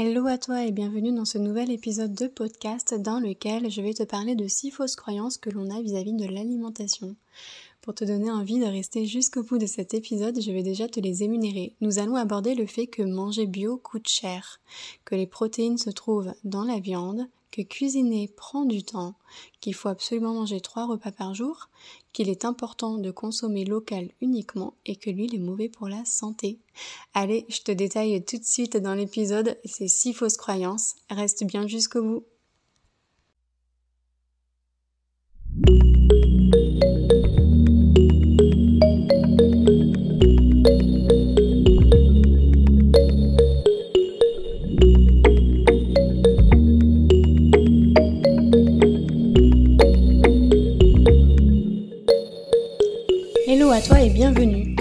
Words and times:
Hello 0.00 0.28
à 0.28 0.38
toi 0.38 0.64
et 0.64 0.70
bienvenue 0.70 1.10
dans 1.10 1.24
ce 1.24 1.38
nouvel 1.38 1.72
épisode 1.72 2.14
de 2.14 2.28
podcast 2.28 2.94
dans 2.94 3.18
lequel 3.18 3.68
je 3.68 3.82
vais 3.82 3.94
te 3.94 4.04
parler 4.04 4.36
de 4.36 4.46
six 4.46 4.70
fausses 4.70 4.94
croyances 4.94 5.38
que 5.38 5.50
l'on 5.50 5.76
a 5.76 5.82
vis-à-vis 5.82 6.12
de 6.12 6.24
l'alimentation. 6.24 7.16
Pour 7.80 7.96
te 7.96 8.04
donner 8.04 8.30
envie 8.30 8.60
de 8.60 8.64
rester 8.64 9.06
jusqu'au 9.06 9.42
bout 9.42 9.58
de 9.58 9.66
cet 9.66 9.94
épisode, 9.94 10.40
je 10.40 10.52
vais 10.52 10.62
déjà 10.62 10.86
te 10.86 11.00
les 11.00 11.24
énumérer. 11.24 11.74
Nous 11.80 11.98
allons 11.98 12.14
aborder 12.14 12.54
le 12.54 12.66
fait 12.66 12.86
que 12.86 13.02
manger 13.02 13.46
bio 13.46 13.76
coûte 13.76 14.06
cher, 14.06 14.60
que 15.04 15.16
les 15.16 15.26
protéines 15.26 15.78
se 15.78 15.90
trouvent 15.90 16.32
dans 16.44 16.62
la 16.62 16.78
viande, 16.78 17.26
que 17.50 17.62
cuisiner 17.62 18.28
prend 18.28 18.64
du 18.64 18.82
temps, 18.82 19.14
qu'il 19.60 19.74
faut 19.74 19.88
absolument 19.88 20.34
manger 20.34 20.60
trois 20.60 20.86
repas 20.86 21.12
par 21.12 21.34
jour, 21.34 21.68
qu'il 22.12 22.28
est 22.28 22.44
important 22.44 22.98
de 22.98 23.10
consommer 23.10 23.64
local 23.64 24.10
uniquement 24.20 24.74
et 24.86 24.96
que 24.96 25.10
l'huile 25.10 25.34
est 25.34 25.38
mauvais 25.38 25.68
pour 25.68 25.88
la 25.88 26.04
santé. 26.04 26.58
Allez, 27.14 27.46
je 27.48 27.60
te 27.60 27.72
détaille 27.72 28.24
tout 28.24 28.38
de 28.38 28.44
suite 28.44 28.76
dans 28.76 28.94
l'épisode 28.94 29.58
ces 29.64 29.88
six 29.88 30.12
fausses 30.12 30.36
croyances. 30.36 30.94
Reste 31.10 31.44
bien 31.44 31.66
jusqu'au 31.66 32.02
bout. 32.02 32.24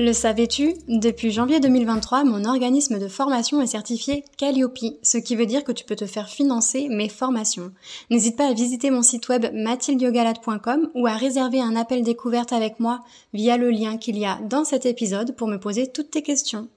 Le 0.00 0.14
savais-tu? 0.14 0.76
Depuis 0.88 1.30
janvier 1.30 1.60
2023, 1.60 2.24
mon 2.24 2.46
organisme 2.46 2.98
de 2.98 3.06
formation 3.06 3.60
est 3.60 3.66
certifié 3.66 4.24
Calliope, 4.38 4.78
ce 5.02 5.18
qui 5.18 5.36
veut 5.36 5.44
dire 5.44 5.62
que 5.62 5.72
tu 5.72 5.84
peux 5.84 5.94
te 5.94 6.06
faire 6.06 6.30
financer 6.30 6.88
mes 6.88 7.10
formations. 7.10 7.70
N'hésite 8.08 8.38
pas 8.38 8.48
à 8.48 8.54
visiter 8.54 8.90
mon 8.90 9.02
site 9.02 9.28
web 9.28 9.48
mathildiogalade.com 9.52 10.88
ou 10.94 11.06
à 11.06 11.12
réserver 11.12 11.60
un 11.60 11.76
appel 11.76 12.02
découverte 12.02 12.54
avec 12.54 12.80
moi 12.80 13.00
via 13.34 13.58
le 13.58 13.70
lien 13.70 13.98
qu'il 13.98 14.16
y 14.16 14.24
a 14.24 14.38
dans 14.48 14.64
cet 14.64 14.86
épisode 14.86 15.36
pour 15.36 15.48
me 15.48 15.58
poser 15.58 15.92
toutes 15.92 16.12
tes 16.12 16.22
questions. 16.22 16.70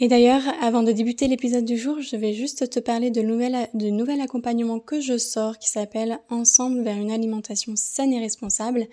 Et 0.00 0.06
d'ailleurs, 0.06 0.42
avant 0.62 0.84
de 0.84 0.92
débuter 0.92 1.26
l'épisode 1.26 1.64
du 1.64 1.76
jour, 1.76 2.00
je 2.00 2.14
vais 2.14 2.32
juste 2.32 2.70
te 2.70 2.78
parler 2.78 3.10
de, 3.10 3.20
de 3.20 3.90
nouvel 3.90 4.20
accompagnement 4.20 4.78
que 4.78 5.00
je 5.00 5.18
sors 5.18 5.58
qui 5.58 5.68
s'appelle 5.68 6.20
Ensemble 6.30 6.82
vers 6.82 6.96
une 6.96 7.10
alimentation 7.10 7.72
saine 7.74 8.12
et 8.12 8.20
responsable 8.20 8.86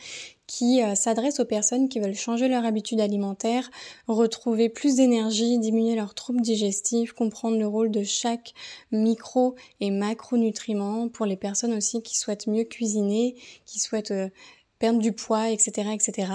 qui 0.48 0.81
euh, 0.81 0.95
s'adresse 0.95 1.39
aux 1.39 1.45
personnes 1.45 1.89
qui 1.89 2.00
veulent 2.00 2.16
changer 2.16 2.48
leur 2.48 2.66
habitude 2.66 3.00
alimentaire, 3.00 3.70
retrouver 4.08 4.70
plus 4.70 4.95
d'énergie, 4.95 5.59
diminuer 5.59 5.95
leurs 5.95 6.16
troubles 6.16 6.42
digestifs, 6.42 7.14
comprendre 7.14 7.58
le 7.58 7.67
rôle 7.67 7.92
de 7.92 8.03
chaque 8.03 8.53
micro 8.92 9.56
et 9.80 9.92
macronutriment 9.92 11.09
pour 11.09 11.26
les 11.26 11.38
personnes 11.38 11.73
aussi 11.73 12.02
qui 12.02 12.17
souhaitent 12.17 12.48
mieux 12.48 12.64
cuisiner, 12.64 13.36
qui 13.66 13.80
souhaitent 13.80 14.11
euh, 14.11 14.30
perdre 14.80 14.99
du 14.99 15.13
poids, 15.13 15.49
etc., 15.49 15.89
etc. 15.93 16.31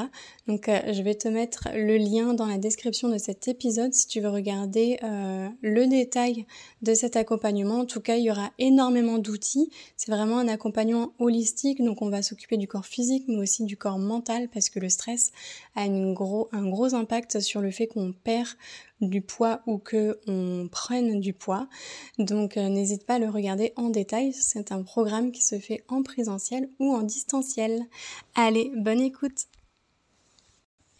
Donc, 0.46 0.68
euh, 0.68 0.92
je 0.92 1.02
vais 1.02 1.14
te 1.14 1.28
mettre 1.28 1.68
le 1.74 1.96
lien 1.96 2.34
dans 2.34 2.46
la 2.46 2.58
description 2.58 3.08
de 3.08 3.18
cet 3.18 3.48
épisode 3.48 3.92
si 3.92 4.06
tu 4.06 4.20
veux 4.20 4.30
regarder 4.30 4.98
euh, 5.02 5.48
le 5.62 5.86
détail 5.86 6.46
de 6.82 6.94
cet 6.94 7.16
accompagnement. 7.16 7.80
En 7.80 7.84
tout 7.84 8.00
cas, 8.00 8.16
il 8.16 8.24
y 8.24 8.30
aura 8.30 8.50
énormément 8.58 9.18
d'outils. 9.18 9.70
C'est 9.96 10.10
vraiment 10.10 10.38
un 10.38 10.48
accompagnement 10.48 11.12
holistique, 11.18 11.82
donc 11.84 12.02
on 12.02 12.08
va 12.08 12.22
s'occuper 12.22 12.56
du 12.56 12.66
corps 12.66 12.86
physique, 12.86 13.24
mais 13.28 13.36
aussi 13.36 13.64
du 13.64 13.76
corps 13.76 13.98
mental, 13.98 14.48
parce 14.48 14.70
que 14.70 14.80
le 14.80 14.88
stress 14.88 15.32
a 15.76 15.84
une 15.84 16.14
gros, 16.14 16.48
un 16.52 16.68
gros 16.68 16.94
impact 16.94 17.40
sur 17.40 17.60
le 17.60 17.70
fait 17.70 17.86
qu'on 17.86 18.12
perd 18.12 18.48
du 19.00 19.22
poids 19.22 19.60
ou 19.66 19.78
que 19.78 20.18
on 20.26 20.68
prenne 20.70 21.20
du 21.20 21.32
poids. 21.32 21.68
Donc 22.18 22.56
euh, 22.56 22.68
n'hésite 22.68 23.06
pas 23.06 23.14
à 23.14 23.18
le 23.18 23.28
regarder 23.28 23.72
en 23.76 23.88
détail. 23.88 24.32
C'est 24.32 24.72
un 24.72 24.82
programme 24.82 25.32
qui 25.32 25.42
se 25.42 25.58
fait 25.58 25.84
en 25.88 26.02
présentiel 26.02 26.70
ou 26.78 26.94
en 26.94 27.02
distanciel. 27.02 27.82
Allez, 28.34 28.70
bonne 28.76 29.00
écoute. 29.00 29.46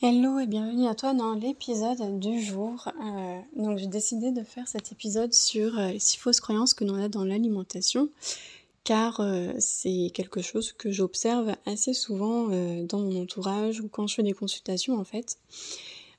Hello 0.03 0.39
et 0.39 0.47
bienvenue 0.47 0.87
à 0.87 0.95
toi 0.95 1.13
dans 1.13 1.35
l'épisode 1.35 2.19
du 2.19 2.41
jour. 2.41 2.89
Euh, 2.89 3.39
donc 3.55 3.79
j'ai 3.79 3.87
décidé 3.87 4.33
de 4.33 4.43
faire 4.43 4.67
cet 4.67 4.93
épisode 4.93 5.35
sur 5.35 5.79
euh, 5.79 5.89
les 5.91 5.99
six 5.99 6.17
fausses 6.17 6.41
croyances 6.41 6.73
que 6.73 6.85
l'on 6.85 6.95
a 6.95 7.09
dans 7.09 7.25
l'alimentation 7.25 8.09
car 8.83 9.21
c'est 9.59 10.11
quelque 10.15 10.41
chose 10.41 10.73
que 10.73 10.91
j'observe 10.91 11.55
assez 11.67 11.93
souvent 11.93 12.49
dans 12.85 12.99
mon 12.99 13.23
entourage 13.23 13.83
ou 13.83 13.89
quand 13.89 14.07
je 14.07 14.15
fais 14.15 14.23
des 14.23 14.33
consultations 14.33 14.99
en 14.99 15.05
fait. 15.05 15.37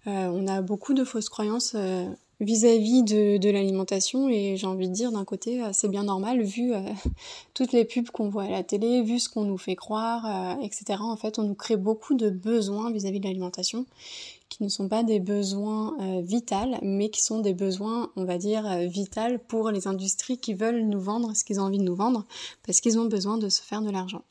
Euh, 0.08 0.28
on 0.34 0.48
a 0.48 0.62
beaucoup 0.62 0.94
de 0.94 1.04
fausses 1.04 1.30
croyances 1.30 1.74
euh, 1.76 2.08
vis-à-vis 2.40 3.04
de, 3.04 3.52
l'alimentation 3.52 4.30
et 4.30 4.58
j'ai 4.58 4.66
envie 4.66 4.90
de 4.90 4.94
dire 4.94 5.12
d'un 5.12 5.26
côté 5.26 5.64
euh, 5.64 5.70
c'est 5.74 5.90
bien 5.90 6.04
normal 6.04 6.42
vu 6.42 6.74
toutes 7.54 7.72
les 7.72 7.86
pubs 7.86 8.10
qu'on 8.10 8.30
voit 8.30 8.44
à 8.44 8.50
la 8.50 8.64
télé, 8.64 9.04
vu 9.04 9.20
ce 9.20 9.30
qu'on 9.30 9.44
nous 9.44 9.60
fait 9.60 9.76
croire, 9.76 10.58
etc. 10.64 11.00
En 11.02 11.18
fait 11.18 11.38
on 11.38 11.44
nous 11.44 11.54
crée 11.54 11.78
beaucoup 11.78 12.16
de 12.16 12.32
besoins 12.32 12.92
vis-à-vis 12.92 13.20
de 13.20 13.26
l'alimentation 13.26 13.86
qui 14.50 14.64
ne 14.64 14.70
sont 14.70 14.90
pas 14.90 15.04
des 15.04 15.20
besoins 15.20 15.96
vitaux 16.22 16.78
mais 16.82 17.10
qui 17.10 17.22
sont 17.22 17.40
des 17.40 17.54
besoins 17.54 18.10
on 18.16 18.26
va 18.26 18.40
dire 18.40 18.68
vitaux 18.88 19.38
pour 19.48 19.70
les 19.70 19.88
industries 19.88 20.40
qui 20.40 20.56
veulent 20.56 20.82
nous 20.82 21.00
vendre 21.00 21.36
ce 21.36 21.44
qu'ils 21.44 21.60
ont 21.60 21.64
envie 21.64 21.78
de 21.78 21.84
nous 21.84 21.96
vendre 21.96 22.26
parce 22.66 22.82
qu'ils 22.82 22.98
ont 22.98 23.06
besoin 23.06 23.38
de 23.38 23.50
se 23.50 23.62
faire 23.62 23.84
de 23.84 23.92
l'argent. 23.92 24.24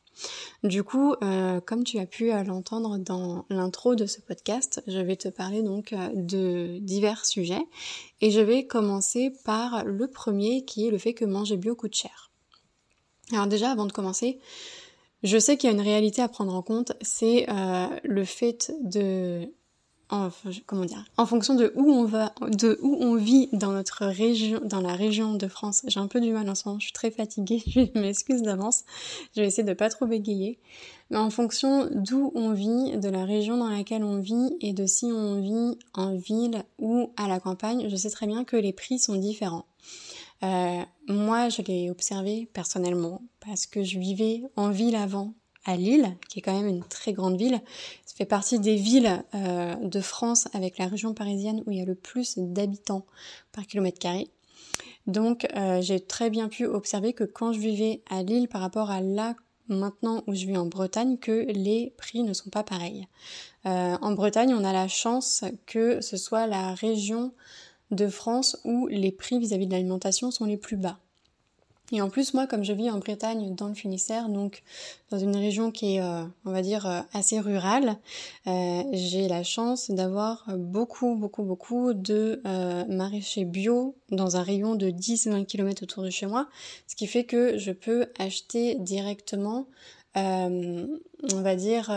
Du 0.62 0.84
coup, 0.84 1.14
euh, 1.22 1.60
comme 1.60 1.84
tu 1.84 1.98
as 1.98 2.06
pu 2.06 2.32
euh, 2.32 2.42
l'entendre 2.44 2.98
dans 2.98 3.47
l'intro 3.48 3.94
de 3.94 4.06
ce 4.06 4.20
podcast, 4.20 4.82
je 4.86 4.98
vais 4.98 5.16
te 5.16 5.28
parler 5.28 5.62
donc 5.62 5.92
euh, 5.92 6.10
de 6.14 6.78
divers 6.81 7.25
sujets 7.25 7.64
et 8.20 8.31
je 8.31 8.41
vais 8.41 8.66
commencer 8.66 9.32
par 9.44 9.84
le 9.84 10.06
premier 10.08 10.64
qui 10.64 10.86
est 10.86 10.91
le 10.91 10.98
fait 10.98 11.14
que 11.14 11.25
manger 11.25 11.56
bio 11.56 11.75
coûte 11.75 11.94
cher. 11.94 12.31
Alors 13.32 13.47
déjà, 13.47 13.70
avant 13.70 13.86
de 13.86 13.92
commencer, 13.92 14.38
je 15.22 15.38
sais 15.38 15.56
qu'il 15.56 15.70
y 15.70 15.72
a 15.72 15.76
une 15.76 15.82
réalité 15.82 16.20
à 16.20 16.28
prendre 16.28 16.54
en 16.54 16.62
compte, 16.62 16.92
c'est 17.00 17.47
le 18.02 18.25
fait 18.25 18.72
de 18.82 19.47
en, 20.10 20.31
comment 20.66 20.84
dire, 20.84 21.04
en 21.16 21.26
fonction 21.26 21.54
de 21.54 21.72
où 21.76 21.91
on 21.91 22.04
va, 22.04 22.34
de 22.48 22.78
où 22.82 22.97
on 23.00 23.15
vit 23.15 23.48
dans 23.53 23.72
notre 23.72 24.06
région, 24.06 24.60
dans 24.65 24.81
la 24.81 24.94
région 24.94 25.34
de 25.34 25.47
France. 25.47 25.82
J'ai 25.87 26.00
un 26.00 26.06
peu 26.06 26.21
du 26.21 26.32
mal 26.32 26.48
en 26.48 26.54
ce 26.54 26.69
moment, 26.69 26.78
je 26.81 26.87
suis 26.87 26.93
très 26.93 27.10
fatiguée, 27.10 27.62
je 27.66 27.98
m'excuse 27.98 28.43
d'avance. 28.43 28.84
Je 29.34 29.41
vais 29.41 29.47
essayer 29.47 29.65
de 29.65 29.72
pas 29.72 29.88
trop 29.88 30.06
bégayer. 30.06 30.59
Mais 31.10 31.19
en 31.19 31.31
fonction 31.31 31.88
d'où 31.93 32.32
on 32.34 32.53
vit, 32.53 32.97
de 32.97 33.09
la 33.09 33.25
région 33.25 33.56
dans 33.56 33.69
laquelle 33.69 34.04
on 34.04 34.19
vit 34.19 34.56
et 34.60 34.72
de 34.72 34.87
si 34.87 35.06
on 35.06 35.41
vit 35.41 35.78
en 35.94 36.15
ville 36.15 36.65
ou 36.78 37.10
à 37.16 37.28
la 37.28 37.41
campagne, 37.41 37.88
je 37.88 37.97
sais 37.97 38.10
très 38.10 38.26
bien 38.26 38.44
que 38.44 38.56
les 38.56 38.72
prix 38.72 38.99
sont 38.99 39.16
différents. 39.16 39.66
Euh, 40.43 40.82
moi, 41.09 41.49
je 41.49 41.62
l'ai 41.62 41.91
observé 41.91 42.49
personnellement 42.53 43.22
parce 43.41 43.66
que 43.66 43.82
je 43.82 43.99
vivais 43.99 44.43
en 44.56 44.70
ville 44.70 44.97
avant 44.97 45.34
à 45.65 45.76
Lille, 45.76 46.16
qui 46.28 46.38
est 46.38 46.43
quand 46.43 46.56
même 46.56 46.69
une 46.69 46.84
très 46.84 47.12
grande 47.12 47.37
ville. 47.37 47.60
Ça 48.06 48.15
fait 48.16 48.25
partie 48.25 48.59
des 48.59 48.76
villes 48.76 49.22
euh, 49.34 49.75
de 49.76 50.00
France 50.00 50.48
avec 50.53 50.78
la 50.78 50.87
région 50.87 51.15
parisienne 51.15 51.62
où 51.66 51.70
il 51.70 51.79
y 51.79 51.82
a 51.82 51.84
le 51.84 51.94
plus 51.94 52.38
d'habitants 52.38 53.05
par 53.52 53.67
kilomètre 53.67 53.99
carré. 53.99 54.29
Donc 55.06 55.46
euh, 55.56 55.81
j'ai 55.81 56.00
très 56.00 56.31
bien 56.31 56.49
pu 56.49 56.67
observer 56.67 57.12
que 57.12 57.25
quand 57.25 57.52
je 57.52 57.58
vivais 57.58 58.02
à 58.08 58.23
Lille 58.23 58.49
par 58.49 58.61
rapport 58.61 58.90
à 58.90 59.00
là 59.00 59.34
maintenant 59.69 60.25
où 60.26 60.34
je 60.34 60.46
vis 60.46 60.56
en 60.56 60.67
Bretagne, 60.67 61.17
que 61.17 61.46
les 61.52 61.93
prix 61.96 62.23
ne 62.23 62.32
sont 62.32 62.50
pas 62.50 62.64
pareils. 62.64 63.06
Euh, 63.67 63.96
en 64.00 64.12
Bretagne, 64.12 64.52
on 64.52 64.64
a 64.64 64.73
la 64.73 64.88
chance 64.88 65.44
que 65.67 66.00
ce 66.00 66.17
soit 66.17 66.46
la 66.46 66.75
région 66.75 67.32
de 67.90 68.08
France 68.08 68.61
où 68.64 68.88
les 68.88 69.12
prix 69.12 69.38
vis 69.38 69.52
à 69.52 69.58
-vis 69.58 69.67
de 69.67 69.73
l'alimentation 69.73 70.31
sont 70.31 70.44
les 70.44 70.56
plus 70.56 70.76
bas. 70.76 70.99
Et 71.92 72.00
en 72.00 72.08
plus, 72.08 72.34
moi, 72.34 72.46
comme 72.46 72.62
je 72.64 72.72
vis 72.72 72.90
en 72.90 72.98
Bretagne, 72.98 73.54
dans 73.54 73.69
le 73.69 73.75
Finistère, 73.75 74.28
donc 74.28 74.62
dans 75.10 75.19
une 75.19 75.37
région 75.37 75.70
qui 75.70 75.96
est, 75.96 76.00
euh, 76.00 76.22
on 76.44 76.52
va 76.52 76.62
dire, 76.62 76.87
euh, 76.87 77.00
assez 77.12 77.40
rurale, 77.40 77.96
euh, 78.46 78.82
j'ai 78.92 79.26
la 79.26 79.42
chance 79.42 79.90
d'avoir 79.90 80.44
beaucoup, 80.56 81.16
beaucoup, 81.16 81.42
beaucoup 81.42 81.92
de 81.94 82.40
maraîchers 82.88 83.44
bio 83.44 83.96
dans 84.10 84.37
un 84.37 84.42
rayon 84.42 84.75
de 84.75 84.90
10-20 84.90 85.44
km 85.46 85.82
autour 85.82 86.02
de 86.02 86.10
chez 86.10 86.26
moi, 86.26 86.48
ce 86.87 86.94
qui 86.94 87.06
fait 87.06 87.25
que 87.25 87.58
je 87.58 87.72
peux 87.72 88.06
acheter 88.19 88.76
directement, 88.76 89.66
on 90.14 90.88
va 91.43 91.56
dire, 91.56 91.90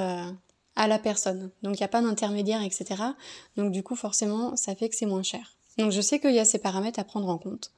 à 0.75 0.88
la 0.88 1.00
personne. 1.00 1.51
Donc 1.62 1.78
il 1.78 1.81
n'y 1.81 1.86
a 1.86 1.89
pas 1.89 2.01
d'intermédiaire, 2.01 2.63
etc. 2.63 3.01
Donc 3.57 3.72
du 3.72 3.84
coup 3.84 3.96
forcément 3.96 4.56
ça 4.56 4.75
fait 4.75 4.89
que 4.89 4.96
c'est 4.96 5.06
moins 5.06 5.24
cher. 5.24 5.56
Donc 5.78 5.92
je 5.92 6.02
sais 6.02 6.20
qu'il 6.20 6.34
y 6.34 6.40
a 6.40 6.46
ces 6.46 6.60
paramètres 6.60 7.00
à 7.00 7.04
prendre 7.04 7.30
en 7.30 7.38
compte. 7.38 7.72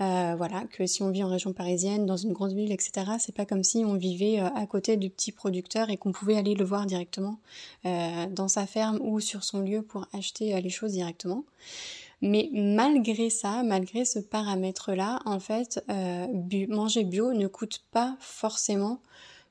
Euh, 0.00 0.34
voilà, 0.36 0.64
que 0.70 0.86
si 0.86 1.02
on 1.02 1.10
vit 1.10 1.22
en 1.22 1.28
région 1.28 1.52
parisienne, 1.52 2.06
dans 2.06 2.16
une 2.16 2.32
grande 2.32 2.52
ville, 2.52 2.72
etc., 2.72 3.12
c'est 3.18 3.34
pas 3.34 3.44
comme 3.44 3.62
si 3.62 3.84
on 3.84 3.94
vivait 3.94 4.40
euh, 4.40 4.48
à 4.54 4.66
côté 4.66 4.96
du 4.96 5.10
petit 5.10 5.30
producteur 5.30 5.90
et 5.90 5.96
qu'on 5.98 6.12
pouvait 6.12 6.36
aller 6.36 6.54
le 6.54 6.64
voir 6.64 6.86
directement 6.86 7.38
euh, 7.84 8.26
dans 8.30 8.48
sa 8.48 8.66
ferme 8.66 8.98
ou 9.02 9.20
sur 9.20 9.44
son 9.44 9.60
lieu 9.60 9.82
pour 9.82 10.06
acheter 10.14 10.58
les 10.60 10.70
choses 10.70 10.92
directement. 10.92 11.44
Mais 12.22 12.48
malgré 12.54 13.28
ça, 13.28 13.62
malgré 13.62 14.06
ce 14.06 14.18
paramètre-là, 14.18 15.20
en 15.26 15.40
fait, 15.40 15.84
manger 16.68 17.04
bio 17.04 17.34
ne 17.34 17.48
coûte 17.48 17.82
pas 17.90 18.16
forcément 18.20 19.00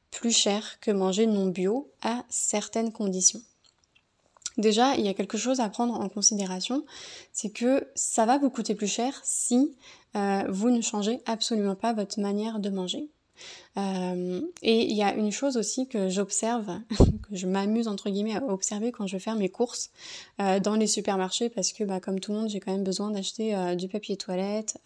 plus 0.10 0.32
cher 0.32 0.80
que 0.80 0.90
manger 0.90 1.28
non 1.28 1.48
bio 1.48 1.92
à 2.02 2.24
certaines 2.30 2.92
conditions. 2.92 3.42
Déjà, 4.58 4.96
il 4.96 5.06
y 5.06 5.10
a 5.10 5.14
quelque 5.14 5.38
chose 5.38 5.60
à 5.60 5.70
prendre 5.70 6.00
en 6.00 6.10
considération, 6.10 6.86
c'est 7.32 7.50
que 7.50 7.88
ça 7.96 8.26
va 8.26 8.38
vous 8.38 8.50
coûter 8.50 8.76
plus 8.76 8.88
cher 8.88 9.20
si 9.24 9.76
euh, 10.16 10.44
vous 10.50 10.70
ne 10.70 10.82
changez 10.82 11.22
absolument 11.26 11.76
pas 11.76 11.94
votre 11.94 12.20
manière 12.20 12.60
de 12.60 12.70
manger. 12.70 13.10
Euh, 13.78 14.42
et 14.62 14.84
il 14.84 14.96
y 14.96 15.02
a 15.02 15.16
une 15.16 15.32
chose 15.32 15.58
aussi 15.58 15.88
que 15.88 16.08
j'observe, 16.08 16.68
que 17.30 17.36
je 17.36 17.48
m'amuse 17.48 17.88
entre 17.88 18.12
guillemets 18.12 18.36
à 18.36 18.44
observer 18.44 18.92
quand 18.92 19.08
je 19.08 19.14
vais 19.14 19.20
faire 19.20 19.36
mes 19.36 19.50
courses 19.50 19.90
euh, 20.40 20.60
dans 20.60 20.76
les 20.76 20.86
supermarchés, 20.86 21.50
parce 21.50 21.74
que 21.74 21.84
bah, 21.84 22.00
comme 22.00 22.20
tout 22.20 22.32
le 22.32 22.38
monde, 22.38 22.50
j'ai 22.50 22.60
quand 22.60 22.72
même 22.72 22.84
besoin 22.84 23.10
d'acheter 23.10 23.76
du 23.76 23.88
papier 23.88 24.18
toilette, 24.18 24.78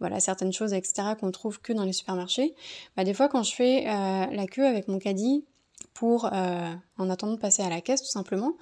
voilà 0.00 0.20
certaines 0.20 0.54
choses, 0.54 0.72
etc. 0.72 1.08
qu'on 1.20 1.30
trouve 1.30 1.60
que 1.60 1.74
dans 1.74 1.84
les 1.84 1.92
supermarchés. 1.92 2.54
Bah, 2.96 3.04
des 3.04 3.12
fois, 3.12 3.28
quand 3.28 3.42
je 3.42 3.54
fais 3.54 3.84
la 3.84 4.46
queue 4.46 4.66
avec 4.66 4.88
mon 4.88 4.98
caddie, 4.98 5.44
pour, 5.94 6.30
euh, 6.32 6.74
en 6.98 7.10
attendant 7.10 7.34
de 7.34 7.40
passer 7.40 7.62
à 7.62 7.68
la 7.68 7.80
caisse 7.80 8.02
tout 8.02 8.10
simplement, 8.10 8.54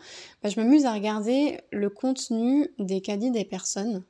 bah, 0.43 0.49
je 0.49 0.61
m'amuse 0.61 0.87
à 0.87 0.93
regarder 0.93 1.61
le 1.71 1.91
contenu 1.91 2.69
des 2.79 3.01
caddies 3.01 3.31
des 3.31 3.45
personnes. 3.45 4.05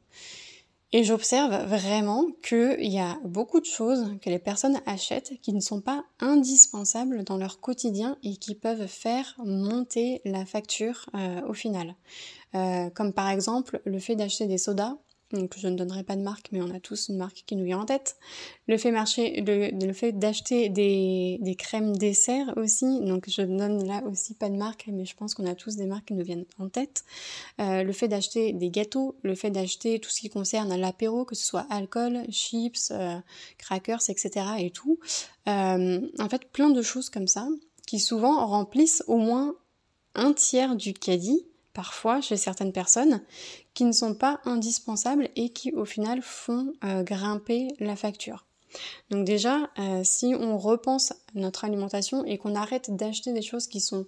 Et 0.96 1.02
j'observe 1.02 1.52
vraiment 1.66 2.24
qu'il 2.40 2.92
y 2.92 3.00
a 3.00 3.18
beaucoup 3.24 3.58
de 3.58 3.64
choses 3.64 4.16
que 4.22 4.30
les 4.30 4.38
personnes 4.38 4.80
achètent 4.86 5.32
qui 5.42 5.52
ne 5.52 5.58
sont 5.58 5.80
pas 5.80 6.04
indispensables 6.20 7.24
dans 7.24 7.36
leur 7.36 7.58
quotidien 7.58 8.16
et 8.22 8.36
qui 8.36 8.54
peuvent 8.54 8.86
faire 8.86 9.34
monter 9.38 10.20
la 10.24 10.46
facture 10.46 11.10
euh, 11.16 11.40
au 11.48 11.52
final. 11.52 11.96
Euh, 12.54 12.90
comme 12.90 13.12
par 13.12 13.28
exemple 13.28 13.82
le 13.84 13.98
fait 13.98 14.14
d'acheter 14.14 14.46
des 14.46 14.58
sodas 14.58 14.96
donc 15.34 15.54
je 15.58 15.68
ne 15.68 15.76
donnerai 15.76 16.02
pas 16.02 16.16
de 16.16 16.22
marque, 16.22 16.48
mais 16.52 16.62
on 16.62 16.70
a 16.74 16.80
tous 16.80 17.08
une 17.08 17.16
marque 17.16 17.44
qui 17.46 17.56
nous 17.56 17.64
vient 17.64 17.80
en 17.80 17.84
tête. 17.84 18.16
Le 18.66 18.78
fait, 18.78 18.90
marcher, 18.90 19.42
le, 19.42 19.92
fait 19.92 20.12
d'acheter 20.12 20.68
des, 20.68 21.38
des, 21.40 21.54
crèmes 21.54 21.96
dessert 21.96 22.54
aussi, 22.56 23.00
donc 23.02 23.28
je 23.28 23.42
ne 23.42 23.58
donne 23.58 23.86
là 23.86 24.02
aussi 24.10 24.34
pas 24.34 24.48
de 24.48 24.56
marque, 24.56 24.88
mais 24.92 25.04
je 25.04 25.14
pense 25.14 25.34
qu'on 25.34 25.46
a 25.46 25.54
tous 25.54 25.76
des 25.76 25.86
marques 25.86 26.06
qui 26.06 26.14
nous 26.14 26.24
viennent 26.24 26.46
en 26.58 26.68
tête. 26.68 27.04
Euh, 27.60 27.82
le 27.82 27.92
fait 27.92 28.08
d'acheter 28.08 28.52
des 28.52 28.70
gâteaux, 28.70 29.16
le 29.22 29.34
fait 29.34 29.50
d'acheter 29.50 29.98
tout 29.98 30.10
ce 30.10 30.20
qui 30.20 30.30
concerne 30.30 30.74
l'apéro, 30.76 31.24
que 31.24 31.34
ce 31.34 31.44
soit 31.44 31.66
alcool, 31.70 32.22
chips, 32.30 32.90
euh, 32.90 33.18
crackers, 33.58 34.08
etc. 34.08 34.46
et 34.58 34.70
tout. 34.70 34.98
Euh, 35.48 36.00
en 36.18 36.28
fait, 36.28 36.50
plein 36.50 36.70
de 36.70 36.82
choses 36.82 37.10
comme 37.10 37.28
ça, 37.28 37.46
qui 37.86 38.00
souvent 38.00 38.46
remplissent 38.46 39.04
au 39.06 39.18
moins 39.18 39.54
un 40.14 40.32
tiers 40.32 40.76
du 40.76 40.94
caddie 40.94 41.46
parfois 41.74 42.20
chez 42.20 42.36
certaines 42.36 42.72
personnes 42.72 43.20
qui 43.74 43.84
ne 43.84 43.92
sont 43.92 44.14
pas 44.14 44.40
indispensables 44.44 45.28
et 45.36 45.50
qui 45.50 45.72
au 45.72 45.84
final 45.84 46.22
font 46.22 46.72
euh, 46.84 47.02
grimper 47.02 47.68
la 47.80 47.96
facture. 47.96 48.46
Donc 49.10 49.24
déjà, 49.24 49.70
euh, 49.78 50.00
si 50.04 50.34
on 50.38 50.56
repense 50.56 51.12
notre 51.34 51.64
alimentation 51.64 52.24
et 52.24 52.38
qu'on 52.38 52.54
arrête 52.54 52.94
d'acheter 52.94 53.32
des 53.32 53.42
choses 53.42 53.66
qui 53.66 53.80
sont 53.80 54.06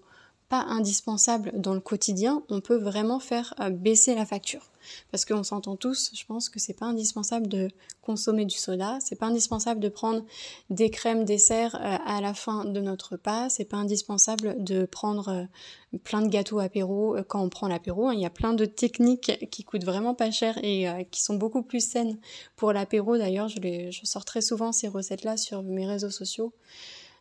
pas 0.49 0.61
indispensable 0.61 1.53
dans 1.55 1.75
le 1.75 1.81
quotidien, 1.81 2.43
on 2.49 2.61
peut 2.61 2.77
vraiment 2.77 3.19
faire 3.19 3.55
euh, 3.61 3.71
baisser 3.71 4.15
la 4.15 4.25
facture. 4.25 4.71
Parce 5.11 5.25
qu'on 5.25 5.43
s'entend 5.43 5.77
tous, 5.77 6.11
je 6.15 6.25
pense 6.25 6.49
que 6.49 6.59
c'est 6.59 6.79
pas 6.79 6.87
indispensable 6.87 7.49
de 7.49 7.69
consommer 8.03 8.45
du 8.45 8.57
soda, 8.57 8.99
c'est 9.01 9.17
pas 9.17 9.27
indispensable 9.27 9.81
de 9.81 9.89
prendre 9.89 10.25
des 10.71 10.91
crèmes 10.91 11.25
dessert 11.25 11.75
euh, 11.75 11.97
à 12.05 12.21
la 12.21 12.35
fin 12.35 12.65
de 12.65 12.81
notre 12.81 13.13
repas, 13.13 13.49
c'est 13.49 13.65
pas 13.65 13.77
indispensable 13.77 14.63
de 14.63 14.85
prendre 14.85 15.29
euh, 15.29 15.99
plein 16.05 16.23
de 16.23 16.29
gâteaux 16.29 16.59
apéro 16.59 17.17
quand 17.29 17.43
on 17.43 17.49
prend 17.49 17.69
l'apéro. 17.69 18.09
Hein. 18.09 18.15
Il 18.15 18.21
y 18.21 18.27
a 18.27 18.31
plein 18.31 18.55
de 18.55 18.65
techniques 18.65 19.49
qui 19.51 19.65
coûtent 19.65 19.85
vraiment 19.85 20.15
pas 20.15 20.31
cher 20.31 20.59
et 20.63 21.07
qui 21.11 21.23
sont 21.23 21.35
beaucoup 21.35 21.63
plus 21.63 21.81
saines 21.81 22.19
pour 22.57 22.73
l'apéro. 22.73 23.17
D'ailleurs, 23.17 23.49
je, 23.49 23.59
je 23.91 24.01
sors 24.05 24.25
très 24.25 24.43
souvent 24.43 24.73
ces 24.73 24.89
recettes-là 24.89 25.37
sur 25.37 25.63
mes 25.63 25.87
réseaux 25.87 26.11
sociaux 26.11 26.53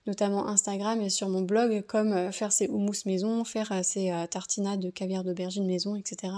notamment 0.07 0.47
Instagram 0.47 1.01
et 1.01 1.09
sur 1.09 1.29
mon 1.29 1.41
blog, 1.41 1.83
comme 1.87 2.13
euh, 2.13 2.31
faire 2.31 2.51
ses 2.51 2.67
houmous 2.67 3.05
maison, 3.05 3.43
faire 3.43 3.71
euh, 3.71 3.81
ses 3.83 4.11
euh, 4.11 4.27
tartinades 4.27 4.79
de 4.79 4.89
caviar 4.89 5.23
d'aubergine 5.23 5.65
maison, 5.65 5.95
etc. 5.95 6.33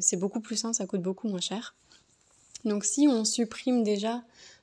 c'est 0.00 0.16
beaucoup 0.16 0.40
plus 0.40 0.56
simple, 0.56 0.74
ça 0.74 0.86
coûte 0.86 1.02
beaucoup 1.02 1.28
moins 1.28 1.40
cher. 1.40 1.74
Donc 2.64 2.84
si 2.84 3.06
on 3.08 3.26
supprime 3.26 3.82
déjà 3.82 4.22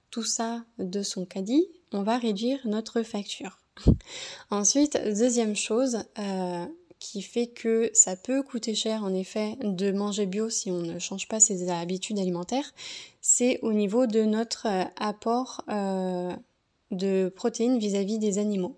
tout 0.09 0.23
ça 0.23 0.63
de 0.79 1.03
son 1.03 1.25
caddie, 1.25 1.67
on 1.91 2.01
va 2.01 2.17
réduire 2.17 2.59
notre 2.65 3.03
facture. 3.03 3.59
Ensuite, 4.49 4.97
deuxième 5.05 5.55
chose 5.55 5.99
qui 6.97 7.21
fait 7.21 7.45
que 7.45 7.91
ça 7.93 8.15
peut 8.15 8.41
coûter 8.41 8.73
cher 8.73 9.03
en 9.03 9.13
effet 9.13 9.55
de 9.61 9.91
manger 9.91 10.25
bio 10.25 10.49
si 10.49 10.71
on 10.71 10.79
ne 10.79 10.97
change 10.97 11.27
pas 11.27 11.39
ses 11.39 11.69
habitudes 11.69 12.17
alimentaires, 12.17 12.73
c'est 13.21 13.59
au 13.61 13.73
niveau 13.73 14.07
de 14.07 14.23
notre 14.23 14.67
apport 14.95 15.63
de 16.91 17.31
protéines 17.35 17.79
vis-à-vis 17.79 18.19
des 18.19 18.37
animaux. 18.37 18.77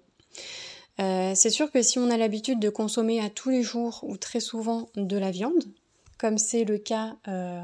Euh, 0.99 1.33
c'est 1.35 1.49
sûr 1.49 1.71
que 1.71 1.81
si 1.81 1.97
on 1.97 2.09
a 2.09 2.17
l'habitude 2.17 2.59
de 2.59 2.69
consommer 2.69 3.21
à 3.21 3.29
tous 3.29 3.49
les 3.49 3.63
jours 3.63 4.01
ou 4.03 4.17
très 4.17 4.39
souvent 4.39 4.89
de 4.95 5.17
la 5.17 5.31
viande, 5.31 5.63
comme 6.17 6.37
c'est 6.37 6.65
le 6.65 6.77
cas, 6.77 7.15
euh, 7.29 7.63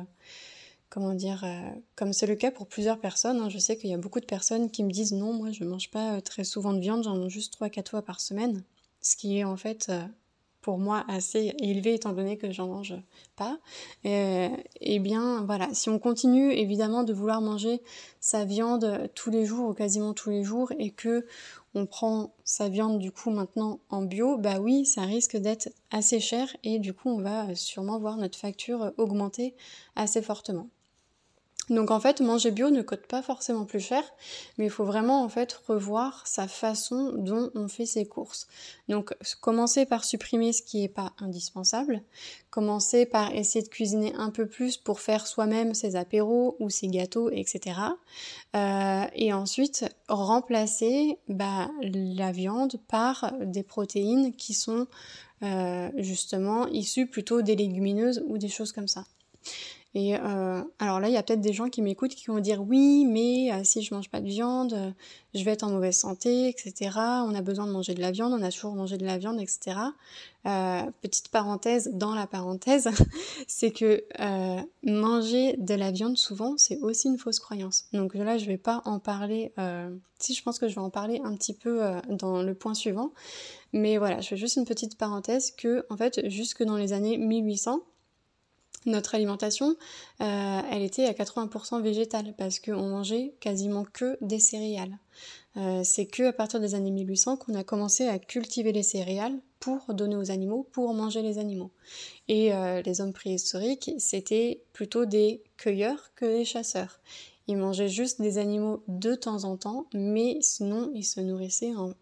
comment 0.90 1.14
dire, 1.14 1.44
euh, 1.44 1.70
comme 1.96 2.14
c'est 2.14 2.28
le 2.28 2.36
cas 2.36 2.52
pour 2.52 2.68
plusieurs 2.68 3.00
personnes, 3.00 3.42
hein, 3.42 3.50
je 3.50 3.58
sais 3.58 3.78
qu'il 3.78 3.90
y 3.90 3.94
a 3.94 3.98
beaucoup 3.98 4.22
de 4.22 4.26
personnes 4.26 4.72
qui 4.72 4.84
me 4.84 4.92
disent 4.92 5.14
non, 5.14 5.34
moi 5.34 5.52
je 5.52 5.66
ne 5.66 5.70
mange 5.70 5.92
pas 5.92 6.22
très 6.22 6.46
souvent 6.46 6.72
de 6.72 6.80
viande, 6.80 7.04
j'en 7.04 7.18
mange 7.18 7.32
juste 7.32 7.54
3-4 7.60 7.90
fois 7.90 8.02
par 8.04 8.22
semaine, 8.22 8.64
ce 9.02 9.18
qui 9.18 9.38
est 9.38 9.44
en 9.44 9.58
fait 9.58 9.92
pour 10.66 10.80
moi 10.80 11.06
assez 11.08 11.54
élevé 11.60 11.94
étant 11.94 12.12
donné 12.12 12.38
que 12.38 12.50
j'en 12.50 12.68
mange 12.68 12.96
pas. 13.36 13.60
et 14.04 14.50
eh 14.82 14.98
bien 14.98 15.44
voilà, 15.46 15.72
si 15.74 15.92
on 15.92 16.00
continue 16.00 16.52
évidemment 16.54 17.04
de 17.04 17.14
vouloir 17.14 17.40
manger 17.40 17.84
sa 18.20 18.46
viande 18.46 19.12
tous 19.14 19.30
les 19.30 19.46
jours 19.46 19.70
ou 19.70 19.74
quasiment 19.76 20.16
tous 20.16 20.32
les 20.32 20.44
jours 20.44 20.72
et 20.80 20.90
que 20.90 21.28
on 21.76 21.86
prend 21.86 22.34
sa 22.44 22.68
viande 22.68 22.98
du 22.98 23.12
coup 23.12 23.30
maintenant 23.30 23.80
en 23.92 24.02
bio, 24.02 24.40
bah 24.40 24.60
oui, 24.60 24.88
ça 24.88 25.04
risque 25.04 25.38
d'être 25.38 25.70
assez 25.92 26.20
cher 26.20 26.48
et 26.64 26.80
du 26.80 26.94
coup 26.94 27.10
on 27.10 27.22
va 27.22 27.54
sûrement 27.54 28.00
voir 28.00 28.18
notre 28.18 28.40
facture 28.40 28.92
augmenter 28.98 29.54
assez 29.96 30.24
fortement. 30.24 30.68
Donc 31.70 31.90
en 31.90 32.00
fait, 32.00 32.22
manger 32.22 32.52
bio 32.52 32.70
ne 32.70 32.82
coûte 32.82 33.08
pas 33.08 33.22
forcément 33.22 33.66
plus 33.66 33.80
cher, 33.80 34.04
mais 34.58 34.66
il 34.66 34.70
faut 34.70 34.86
vraiment 34.86 35.24
en 35.24 35.30
fait 35.30 35.54
revoir 35.68 36.26
sa 36.28 36.48
façon 36.48 37.14
dont 37.16 37.50
on 37.56 37.68
fait 37.68 37.86
ses 37.86 38.06
courses. 38.06 38.48
Donc 38.88 39.16
commencer 39.42 39.86
par 39.86 40.06
supprimer 40.06 40.54
ce 40.54 40.62
qui 40.62 40.82
n'est 40.82 40.88
pas 40.88 41.14
indispensable, 41.20 42.02
commencer 42.52 43.06
par 43.06 43.34
essayer 43.34 43.64
de 43.64 43.70
cuisiner 43.70 44.14
un 44.16 44.30
peu 44.30 44.48
plus 44.48 44.78
pour 44.78 45.00
faire 45.00 45.26
soi-même 45.26 45.74
ses 45.74 45.96
apéros 45.96 46.56
ou 46.60 46.70
ses 46.70 46.88
gâteaux, 46.88 47.30
etc. 47.32 47.80
Euh, 48.56 49.06
et 49.14 49.34
ensuite 49.34 49.86
remplacer 50.08 51.18
bah, 51.28 51.72
la 51.82 52.32
viande 52.32 52.78
par 52.88 53.34
des 53.42 53.64
protéines 53.64 54.34
qui 54.36 54.54
sont 54.54 54.88
euh, 55.44 55.90
justement 55.98 56.68
issues 56.68 57.08
plutôt 57.08 57.42
des 57.42 57.56
légumineuses 57.56 58.24
ou 58.28 58.38
des 58.38 58.50
choses 58.50 58.72
comme 58.72 58.88
ça. 58.88 59.04
Et 59.98 60.14
euh, 60.14 60.62
alors 60.78 61.00
là, 61.00 61.08
il 61.08 61.14
y 61.14 61.18
a 61.18 61.24
peut-être 61.24 61.40
des 61.40 61.54
gens 61.54 61.70
qui 61.70 61.82
m'écoutent 61.82 62.16
qui 62.16 62.26
vont 62.26 62.40
dire 62.40 62.62
oui, 62.62 63.06
mais 63.06 63.54
euh, 63.54 63.62
si 63.64 63.82
je 63.82 63.94
mange 63.94 64.10
pas 64.10 64.20
de 64.20 64.28
viande, 64.28 64.74
euh, 64.74 64.92
je 65.34 65.42
vais 65.46 65.52
être 65.52 65.64
en 65.64 65.70
mauvaise 65.70 65.96
santé, 65.96 66.50
etc. 66.50 66.92
On 66.98 67.34
a 67.34 67.42
besoin 67.42 67.66
de 67.66 67.72
manger 67.72 67.94
de 67.94 68.02
la 68.02 68.12
viande, 68.12 68.34
on 68.34 68.44
a 68.44 68.52
toujours 68.52 68.76
mangé 68.76 68.98
de 68.98 69.06
la 69.06 69.18
viande, 69.18 69.40
etc. 69.40 69.78
petite 71.02 71.30
parenthèse 71.30 71.92
dans 71.94 72.14
la 72.14 72.28
parenthèse, 72.28 72.90
c'est 73.48 73.72
que 73.72 74.04
manger 74.84 75.56
de 75.60 75.74
la 75.74 75.92
viande 75.92 76.18
souvent, 76.18 76.56
c'est 76.58 76.78
aussi 76.80 77.08
une 77.08 77.18
fausse 77.18 77.40
croyance. 77.40 77.86
Donc 77.94 78.16
là, 78.16 78.38
je 78.38 78.46
vais 78.48 78.58
pas 78.58 78.82
en 78.84 79.00
parler. 79.00 79.54
si 80.20 80.34
je 80.34 80.44
pense 80.44 80.60
que 80.60 80.68
je 80.68 80.76
vais 80.76 80.82
en 80.82 80.90
parler 80.90 81.22
un 81.24 81.36
petit 81.36 81.54
peu 81.54 81.82
dans 82.10 82.44
le 82.44 82.54
point 82.54 82.74
suivant, 82.74 83.12
mais 83.72 83.98
voilà, 83.98 84.20
je 84.20 84.28
fais 84.28 84.38
juste 84.38 84.58
une 84.58 84.66
petite 84.66 84.98
parenthèse 84.98 85.52
que 85.52 85.86
en 85.90 85.96
fait, 85.96 86.30
jusque 86.30 86.64
dans 86.64 86.78
les 86.78 86.92
années 86.92 87.18
1800 87.18 87.82
notre 88.86 89.16
alimentation, 89.16 89.76
euh, 90.22 90.62
elle 90.72 90.84
était 90.84 91.06
à 91.06 91.14
80% 91.14 91.82
végétale 91.82 92.34
parce 92.38 92.60
qu'on 92.60 92.88
mangeait 92.88 93.34
quasiment 93.40 93.84
que 93.84 94.18
des 94.22 94.40
céréales. 94.40 94.98
Euh, 95.58 95.82
c'est 95.84 96.06
que 96.06 96.24
à 96.24 96.34
partir 96.34 96.60
des 96.60 96.76
années 96.76 96.92
1800 96.92 97.38
qu'on 97.38 97.54
a 97.56 97.64
commencé 97.64 98.08
à 98.08 98.20
cultiver 98.20 98.74
les 98.74 98.84
céréales 98.84 99.40
pour 99.60 99.94
donner 99.94 100.18
aux 100.18 100.30
animaux, 100.30 100.68
pour 100.74 100.94
manger 100.94 101.22
les 101.22 101.38
animaux. 101.38 101.72
Et 102.28 102.54
euh, 102.54 102.82
les 102.82 103.02
hommes 103.02 103.14
préhistoriques, 103.14 103.92
c'était 103.98 104.64
plutôt 104.74 105.06
des 105.06 105.44
cueilleurs 105.58 106.12
que 106.16 106.26
des 106.26 106.46
chasseurs. 106.46 107.00
ils 107.48 107.58
mangeaient 107.58 107.90
juste 107.90 108.22
des 108.22 108.38
animaux 108.38 108.84
de 108.88 109.16
temps 109.16 109.46
en 109.46 109.56
temps, 109.56 109.88
mais 109.94 110.38
sinon 110.42 110.92
ils 110.94 111.06
se 111.06 111.22
nourrissaient 111.22 111.74
en, 111.76 111.94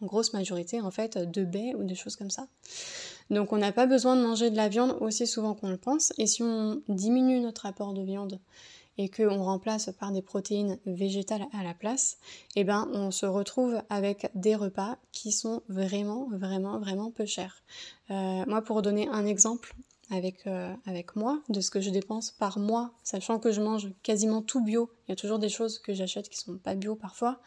grosse 0.00 0.32
majorité 0.32 0.80
en 0.80 0.90
fait 0.90 1.18
de 1.18 1.44
baies 1.44 1.74
ou 1.74 1.82
des 1.82 1.94
choses 1.94 2.16
comme 2.16 2.30
ça. 2.30 2.46
Donc 3.32 3.52
on 3.54 3.56
n'a 3.56 3.72
pas 3.72 3.86
besoin 3.86 4.14
de 4.14 4.22
manger 4.22 4.50
de 4.50 4.56
la 4.56 4.68
viande 4.68 4.94
aussi 5.00 5.26
souvent 5.26 5.54
qu'on 5.54 5.70
le 5.70 5.78
pense, 5.78 6.12
et 6.18 6.26
si 6.26 6.42
on 6.42 6.82
diminue 6.88 7.40
notre 7.40 7.64
apport 7.64 7.94
de 7.94 8.02
viande 8.02 8.38
et 8.98 9.08
qu'on 9.08 9.42
remplace 9.42 9.90
par 9.98 10.12
des 10.12 10.20
protéines 10.20 10.78
végétales 10.84 11.46
à 11.58 11.64
la 11.64 11.72
place, 11.72 12.18
eh 12.56 12.64
ben 12.64 12.86
on 12.92 13.10
se 13.10 13.24
retrouve 13.24 13.80
avec 13.88 14.30
des 14.34 14.54
repas 14.54 14.98
qui 15.12 15.32
sont 15.32 15.62
vraiment, 15.70 16.28
vraiment, 16.30 16.78
vraiment 16.78 17.10
peu 17.10 17.24
chers. 17.24 17.62
Euh, 18.10 18.44
moi, 18.46 18.60
pour 18.60 18.82
donner 18.82 19.08
un 19.08 19.24
exemple, 19.24 19.74
avec, 20.12 20.46
euh, 20.46 20.72
avec 20.84 21.16
moi, 21.16 21.40
de 21.48 21.60
ce 21.60 21.70
que 21.70 21.80
je 21.80 21.90
dépense 21.90 22.30
par 22.30 22.58
mois, 22.58 22.92
sachant 23.02 23.38
que 23.38 23.50
je 23.50 23.62
mange 23.62 23.88
quasiment 24.02 24.42
tout 24.42 24.62
bio. 24.62 24.90
Il 25.08 25.10
y 25.10 25.12
a 25.12 25.16
toujours 25.16 25.38
des 25.38 25.48
choses 25.48 25.78
que 25.78 25.94
j'achète 25.94 26.28
qui 26.28 26.36
sont 26.38 26.58
pas 26.58 26.74
bio 26.74 26.94
parfois, 26.94 27.40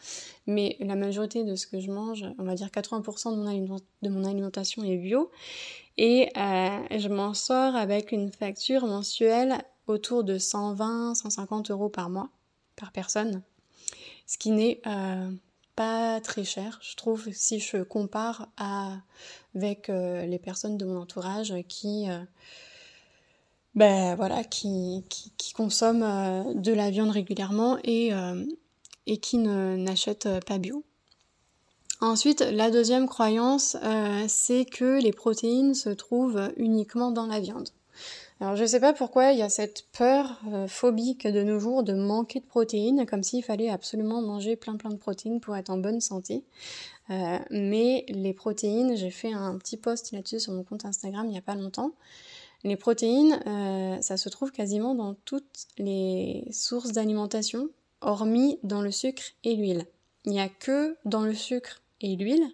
mais 0.48 0.76
la 0.80 0.96
majorité 0.96 1.44
de 1.44 1.56
ce 1.56 1.68
que 1.68 1.80
je 1.80 1.92
mange, 1.92 2.26
on 2.40 2.44
va 2.44 2.56
dire 2.56 2.68
80% 2.68 3.32
de 3.32 3.68
mon, 3.68 3.78
de 4.02 4.10
mon 4.10 4.26
alimentation 4.26 4.84
est 4.84 4.98
bio. 4.98 5.30
Et 5.98 6.30
euh, 6.36 6.98
je 6.98 7.08
m'en 7.08 7.36
sors 7.36 7.76
avec 7.76 8.12
une 8.12 8.32
facture 8.32 8.88
mensuelle 8.88 9.64
autour 9.86 10.24
de 10.24 10.40
120-150 10.40 11.72
euros 11.72 11.90
par 11.90 12.10
mois, 12.10 12.30
par 12.76 12.92
personne, 12.92 13.44
ce 14.26 14.40
qui 14.40 14.50
n'est 14.50 14.82
euh, 14.88 15.30
pas 15.76 16.22
très 16.22 16.44
cher, 16.44 16.80
je 16.82 16.96
trouve, 16.96 17.28
si 17.32 17.60
je 17.60 17.84
compare 17.84 18.48
avec 19.54 19.90
euh, 19.90 20.26
les 20.26 20.40
personnes 20.40 20.78
de 20.78 20.86
mon 20.86 21.02
entourage 21.02 21.54
qui, 21.68 22.10
euh, 22.10 22.20
ben, 23.76 24.16
voilà, 24.16 24.44
qui, 24.44 25.04
consomment 25.54 26.04
euh, 26.04 26.54
de 26.54 26.72
la 26.72 26.90
viande 26.90 27.12
régulièrement 27.12 27.78
et, 27.84 28.12
et 29.08 29.18
qui 29.18 29.38
n'achètent 29.38 30.30
pas 30.46 30.58
bio. 30.58 30.84
Ensuite, 32.02 32.42
la 32.42 32.72
deuxième 32.72 33.08
croyance, 33.08 33.78
c'est 34.28 34.66
que 34.66 35.02
les 35.02 35.14
protéines 35.14 35.74
se 35.74 35.90
trouvent 35.90 36.52
uniquement 36.58 37.12
dans 37.12 37.26
la 37.26 37.40
viande. 37.40 37.70
Alors 38.42 38.58
je 38.58 38.66
sais 38.66 38.82
pas 38.82 38.92
pourquoi 38.92 39.32
il 39.32 39.40
y 39.40 39.44
a 39.44 39.50
cette 39.50 39.86
peur 39.98 40.42
euh, 40.52 40.68
phobique 40.68 41.26
de 41.26 41.42
nos 41.42 41.58
jours 41.58 41.84
de 41.84 41.94
manquer 41.94 42.42
de 42.42 42.46
protéines, 42.46 43.06
comme 43.06 43.24
s'il 43.24 43.44
fallait 43.44 43.70
absolument 43.70 44.22
manger 44.22 44.58
plein 44.58 44.76
plein 44.76 44.90
de 44.90 44.98
protéines 44.98 45.40
pour 45.40 45.56
être 45.56 45.70
en 45.70 45.78
bonne 45.78 46.02
santé. 46.02 46.44
Euh, 47.12 47.40
mais 47.50 48.06
les 48.10 48.34
protéines, 48.34 48.98
j'ai 48.98 49.10
fait 49.10 49.32
un 49.32 49.58
petit 49.58 49.78
post 49.78 50.12
là-dessus 50.12 50.42
sur 50.42 50.52
mon 50.52 50.64
compte 50.64 50.86
Instagram 50.86 51.28
il 51.28 51.32
n'y 51.32 51.38
a 51.38 51.42
pas 51.42 51.56
longtemps. 51.56 51.94
Les 52.66 52.76
protéines, 52.76 53.40
euh, 53.48 54.02
ça 54.02 54.18
se 54.18 54.28
trouve 54.28 54.52
quasiment 54.52 54.96
dans 54.96 55.14
toutes 55.14 55.68
les 55.78 56.46
sources 56.52 56.92
d'alimentation, 56.92 57.70
hormis 58.02 58.60
dans 58.64 58.82
le 58.82 58.92
sucre 58.92 59.24
et 59.44 59.56
l'huile. 59.56 59.86
Il 60.26 60.32
n'y 60.32 60.42
a 60.42 60.50
que 60.50 60.98
dans 61.06 61.22
le 61.22 61.36
sucre 61.36 61.84
et 62.02 62.16
l'huile 62.16 62.50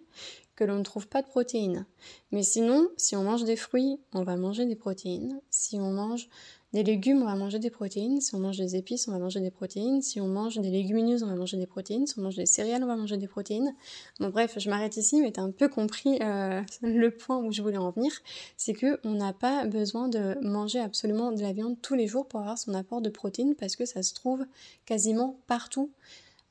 que 0.56 0.64
l'on 0.64 0.78
ne 0.78 0.84
trouve 0.84 1.08
pas 1.08 1.22
de 1.22 1.28
protéines. 1.28 1.86
Mais 2.32 2.44
sinon, 2.44 2.88
si 2.98 3.16
on 3.16 3.24
mange 3.24 3.44
des 3.44 3.56
fruits, 3.56 4.00
on 4.14 4.24
va 4.24 4.36
manger 4.36 4.66
des 4.66 4.76
protéines. 4.76 5.40
Si 5.50 5.80
on 5.80 5.92
mange 5.92 6.30
des 6.74 6.84
légumes, 6.84 7.22
on 7.22 7.26
va 7.26 7.36
manger 7.36 7.60
des 7.60 7.70
protéines. 7.70 8.22
Si 8.22 8.34
on 8.36 8.40
mange 8.40 8.58
des 8.58 8.76
épices, 8.76 9.08
on 9.08 9.12
va 9.12 9.20
manger 9.20 9.40
des 9.42 9.52
protéines. 9.52 10.02
Si 10.02 10.22
on 10.22 10.28
mange 10.28 10.58
des 10.58 10.70
légumineuses, 10.70 11.24
on 11.24 11.28
va 11.28 11.36
manger 11.36 11.58
des 11.58 11.66
protéines. 11.66 12.08
Si 12.08 12.18
on 12.18 12.22
mange 12.22 12.36
des 12.36 12.46
céréales, 12.46 12.84
on 12.84 12.88
va 12.88 12.96
manger 12.96 13.18
des 13.18 13.28
protéines. 13.28 13.74
Bon 14.20 14.30
bref, 14.30 14.56
je 14.58 14.70
m'arrête 14.70 14.96
ici, 14.98 15.22
mais 15.22 15.32
t'as 15.32 15.42
un 15.42 15.52
peu 15.52 15.68
compris 15.68 16.20
euh, 16.22 16.62
le 16.82 17.12
point 17.12 17.38
où 17.38 17.52
je 17.52 17.62
voulais 17.62 17.78
en 17.78 17.90
venir. 17.90 18.12
C'est 18.56 18.74
que 18.74 19.00
on 19.04 19.12
n'a 19.12 19.34
pas 19.34 19.66
besoin 19.66 20.08
de 20.08 20.38
manger 20.42 20.80
absolument 20.80 21.32
de 21.32 21.42
la 21.42 21.54
viande 21.54 21.76
tous 21.82 21.96
les 21.96 22.08
jours 22.08 22.28
pour 22.28 22.40
avoir 22.40 22.58
son 22.58 22.74
apport 22.74 23.02
de 23.02 23.10
protéines 23.10 23.56
parce 23.56 23.76
que 23.76 23.86
ça 23.86 24.04
se 24.04 24.14
trouve 24.14 24.46
quasiment 24.86 25.40
partout, 25.48 25.92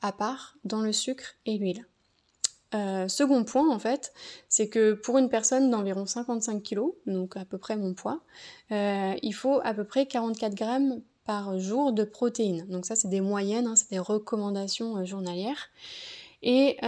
à 0.03 0.13
part 0.13 0.57
dans 0.65 0.81
le 0.81 0.93
sucre 0.93 1.37
et 1.47 1.57
l'huile. 1.57 1.87
Euh, 2.75 3.09
second 3.09 3.43
point 3.45 3.69
en 3.69 3.79
fait, 3.79 4.13
c'est 4.49 4.69
que 4.69 4.93
pour 4.93 5.19
une 5.19 5.29
personne 5.29 5.71
d'environ 5.71 6.07
55 6.07 6.63
kg, 6.63 6.83
donc 7.07 7.37
à 7.37 7.45
peu 7.45 7.59
près 7.59 7.77
mon 7.77 7.95
poids, 7.95 8.21
euh, 8.71 9.15
il 9.23 9.33
faut 9.33 9.61
à 9.65 9.75
peu 9.75 9.85
près 9.85 10.07
44 10.07 10.55
grammes 10.55 11.01
par 11.25 11.59
jour 11.59 11.93
de 11.93 12.05
protéines. 12.05 12.67
Donc 12.69 12.87
ça 12.87 12.95
c'est 12.95 13.09
des 13.09 13.21
moyennes, 13.21 13.67
hein, 13.67 13.75
c'est 13.77 13.91
des 13.91 13.99
recommandations 13.99 14.99
euh, 14.99 15.05
journalières. 15.05 15.71
Et 16.43 16.79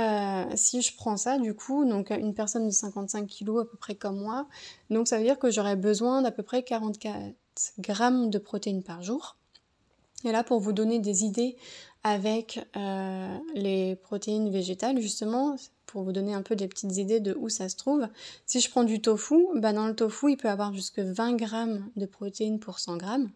si 0.55 0.81
je 0.81 0.97
prends 0.97 1.19
ça, 1.19 1.39
du 1.39 1.53
coup, 1.55 1.85
donc 1.85 2.09
une 2.11 2.33
personne 2.33 2.65
de 2.65 2.73
55 2.73 3.29
kg 3.29 3.61
à 3.61 3.65
peu 3.67 3.77
près 3.77 3.95
comme 3.95 4.19
moi, 4.19 4.47
donc 4.89 5.09
ça 5.09 5.19
veut 5.19 5.25
dire 5.25 5.39
que 5.39 5.51
j'aurais 5.51 5.77
besoin 5.77 6.23
d'à 6.23 6.31
peu 6.31 6.43
près 6.43 6.63
44 6.63 7.35
grammes 7.79 8.31
de 8.31 8.39
protéines 8.39 8.83
par 8.83 9.03
jour. 9.03 9.37
Et 10.25 10.33
là, 10.33 10.45
pour 10.45 10.61
vous 10.61 10.73
donner 10.73 11.01
des 11.01 11.25
idées 11.25 11.57
avec 12.05 12.61
euh, 12.77 13.39
les 13.55 13.97
protéines 13.97 14.51
végétales, 14.51 15.01
justement, 15.01 15.57
pour 15.87 16.03
vous 16.03 16.13
donner 16.13 16.35
un 16.35 16.43
peu 16.43 16.57
des 16.57 16.69
petites 16.69 16.97
idées 16.97 17.21
de 17.21 17.35
où 17.39 17.49
ça 17.49 17.69
se 17.69 17.77
trouve. 17.77 18.09
Si 18.47 18.61
je 18.61 18.71
prends 18.71 18.85
du 18.85 19.01
tofu, 19.01 19.37
bah 19.57 19.73
dans 19.73 19.87
le 19.87 19.95
tofu, 19.95 20.33
il 20.33 20.37
peut 20.37 20.49
avoir 20.49 20.73
jusque 20.73 21.01
20 21.01 21.35
grammes 21.35 21.89
de 21.97 22.07
protéines 22.07 22.59
pour 22.59 22.79
100 22.79 22.97
grammes. 22.97 23.31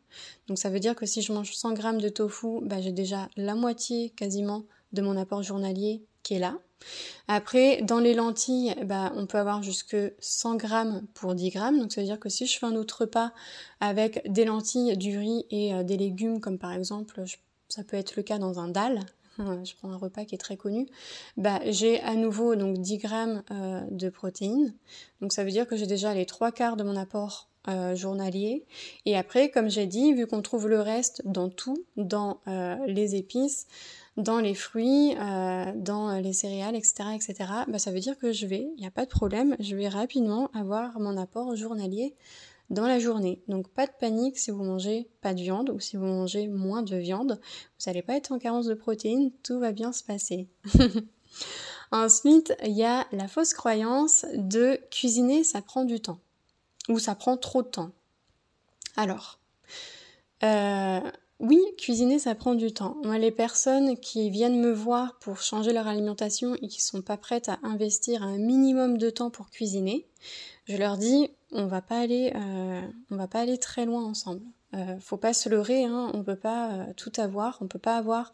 Donc 0.49 0.58
ça 0.58 0.70
veut 0.70 0.80
dire 0.80 0.94
que 0.94 1.06
si 1.06 1.23
je 1.23 1.32
mange 1.32 1.52
100 1.52 1.75
grammes 1.75 2.00
de 2.00 2.08
tofu, 2.08 2.61
bah 2.62 2.80
j'ai 2.80 2.92
déjà 2.92 3.28
la 3.37 3.54
moitié 3.54 4.11
quasiment 4.11 4.64
de 4.92 5.02
mon 5.02 5.16
apport 5.16 5.42
journalier 5.42 6.02
qui 6.23 6.35
est 6.35 6.38
là. 6.38 6.58
Après, 7.28 7.82
dans 7.82 7.99
les 7.99 8.14
lentilles, 8.14 8.75
bah, 8.85 9.12
on 9.16 9.26
peut 9.26 9.38
avoir 9.38 9.62
jusque 9.62 9.96
100 10.18 10.56
grammes 10.56 11.06
pour 11.14 11.35
10 11.35 11.50
grammes. 11.50 11.78
Donc 11.78 11.92
ça 11.92 12.00
veut 12.00 12.06
dire 12.06 12.20
que 12.20 12.28
si 12.28 12.46
je 12.46 12.58
fais 12.58 12.66
un 12.66 12.76
autre 12.76 13.02
repas 13.02 13.32
avec 13.80 14.23
des 14.30 14.44
lentilles, 14.44 14.96
du 14.96 15.18
riz 15.18 15.44
et 15.50 15.75
euh, 15.75 15.82
des 15.82 15.96
légumes, 15.96 16.40
comme 16.40 16.58
par 16.58 16.73
exemple, 16.73 17.25
ça 17.68 17.85
peut 17.85 17.96
être 17.96 18.16
le 18.16 18.23
cas 18.23 18.38
dans 18.38 18.58
un 18.58 18.68
dalle, 18.68 19.00
je 19.38 19.75
prends 19.76 19.90
un 19.90 19.96
repas 19.96 20.25
qui 20.25 20.35
est 20.35 20.38
très 20.38 20.56
connu, 20.56 20.87
bah, 21.37 21.61
j'ai 21.66 22.00
à 22.00 22.14
nouveau 22.14 22.56
donc 22.56 22.78
10 22.78 22.99
grammes 22.99 23.42
euh, 23.50 23.80
de 23.90 24.08
protéines. 24.08 24.75
Donc 25.20 25.32
ça 25.32 25.44
veut 25.44 25.50
dire 25.50 25.66
que 25.66 25.76
j'ai 25.76 25.87
déjà 25.87 26.14
les 26.14 26.26
trois 26.26 26.52
quarts 26.52 26.76
de 26.76 26.85
mon 26.85 26.96
apport 26.96 27.49
euh, 27.68 27.94
journalier. 27.94 28.64
Et 29.04 29.16
après, 29.16 29.50
comme 29.50 29.68
j'ai 29.68 29.87
dit, 29.87 30.14
vu 30.14 30.26
qu'on 30.26 30.42
trouve 30.42 30.68
le 30.68 30.80
reste 30.80 31.23
dans 31.25 31.49
tout, 31.49 31.85
dans 31.96 32.40
euh, 32.46 32.76
les 32.87 33.16
épices, 33.16 33.66
dans 34.16 34.38
les 34.38 34.54
fruits, 34.54 35.14
dans 35.14 36.18
les 36.23 36.32
céréales, 36.32 36.75
etc., 36.75 37.11
etc., 37.14 37.35
bah, 37.68 37.78
ça 37.78 37.90
veut 37.90 38.00
dire 38.00 38.16
que 38.16 38.32
je 38.32 38.46
vais, 38.46 38.66
il 38.76 38.80
n'y 38.80 38.87
a 38.87 38.90
pas 38.90 39.04
de 39.04 39.11
problème, 39.11 39.56
je 39.61 39.76
vais 39.76 39.88
rapidement 39.88 40.50
avoir 40.54 40.99
mon 41.00 41.18
apport 41.18 41.54
journalier 41.54 42.14
dans 42.70 42.87
la 42.87 42.99
journée. 42.99 43.42
Donc 43.49 43.68
pas 43.68 43.87
de 43.87 43.92
panique 43.99 44.38
si 44.38 44.50
vous 44.50 44.64
mangez 44.64 45.08
pas 45.20 45.35
de 45.35 45.40
viande 45.40 45.70
ou 45.70 45.80
si 45.80 45.96
vous 45.96 46.04
mangez 46.04 46.49
moins 46.49 46.82
de 46.82 46.96
viande. 46.96 47.40
Vous 47.78 47.85
n'allez 47.87 48.02
pas 48.02 48.16
être 48.16 48.32
en 48.32 48.38
carence 48.38 48.66
de 48.66 48.75
protéines, 48.75 49.32
tout 49.42 49.58
va 49.58 49.73
bien 49.73 49.92
se 49.92 50.02
passer. 50.04 50.49
Ensuite, 51.92 52.54
il 52.64 52.73
y 52.73 52.85
a 52.85 53.06
la 53.12 53.28
fausse 53.28 53.54
croyance 53.54 54.26
de 54.35 54.80
cuisiner, 54.90 55.44
ça 55.44 55.62
prend 55.62 55.85
du 55.85 56.00
temps. 56.00 56.18
Ou 56.88 56.99
ça 56.99 57.14
prend 57.14 57.37
trop 57.37 57.62
de 57.62 57.68
temps. 57.68 57.90
Alors, 58.96 59.38
euh, 60.42 61.00
oui, 61.38 61.61
cuisiner, 61.76 62.18
ça 62.18 62.35
prend 62.35 62.54
du 62.54 62.73
temps. 62.73 62.96
Moi, 63.04 63.18
les 63.18 63.30
personnes 63.30 63.99
qui 63.99 64.30
viennent 64.30 64.61
me 64.61 64.73
voir 64.73 65.18
pour 65.18 65.40
changer 65.40 65.73
leur 65.73 65.87
alimentation 65.87 66.54
et 66.56 66.68
qui 66.68 66.80
sont 66.80 67.02
pas 67.02 67.16
prêtes 67.16 67.49
à 67.49 67.58
investir 67.62 68.23
un 68.23 68.38
minimum 68.38 68.99
de 68.99 69.11
temps 69.11 69.30
pour 69.30 69.50
cuisiner, 69.50 70.06
je 70.64 70.76
leur 70.76 70.96
dis, 70.96 71.28
on 71.52 71.66
va 71.66 71.80
pas 71.82 72.00
aller, 72.00 72.32
euh, 72.34 72.82
on 73.10 73.16
va 73.16 73.28
pas 73.28 73.40
aller 73.40 73.58
très 73.58 73.86
loin 73.86 74.04
ensemble. 74.04 74.42
Euh, 74.74 74.98
faut 75.00 75.16
pas 75.16 75.32
se 75.32 75.48
leurrer, 75.48 75.84
hein, 75.84 76.10
on 76.12 76.22
peut 76.22 76.36
pas 76.36 76.72
euh, 76.72 76.92
tout 76.96 77.12
avoir, 77.16 77.58
on 77.60 77.68
peut 77.68 77.78
pas 77.78 77.96
avoir 77.96 78.30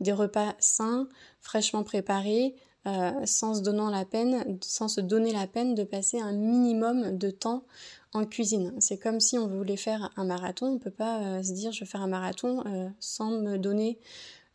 des 0.00 0.12
repas 0.12 0.54
sains, 0.58 1.08
fraîchement 1.40 1.84
préparés, 1.84 2.54
euh, 2.86 3.12
sans 3.24 3.54
se 3.54 3.60
donnant 3.62 3.88
la 3.88 4.04
peine, 4.04 4.58
sans 4.62 4.88
se 4.88 5.00
donner 5.00 5.32
la 5.32 5.46
peine 5.46 5.74
de 5.74 5.84
passer 5.84 6.20
un 6.20 6.32
minimum 6.32 7.16
de 7.16 7.30
temps 7.30 7.64
en 8.12 8.24
cuisine. 8.24 8.74
C'est 8.80 8.98
comme 8.98 9.20
si 9.20 9.38
on 9.38 9.46
voulait 9.46 9.76
faire 9.76 10.10
un 10.16 10.24
marathon, 10.24 10.66
on 10.66 10.78
peut 10.78 10.90
pas 10.90 11.42
se 11.42 11.52
dire 11.52 11.72
je 11.72 11.80
vais 11.80 11.86
faire 11.86 12.02
un 12.02 12.08
marathon 12.08 12.64
sans 13.00 13.30
me 13.30 13.56
donner 13.56 13.98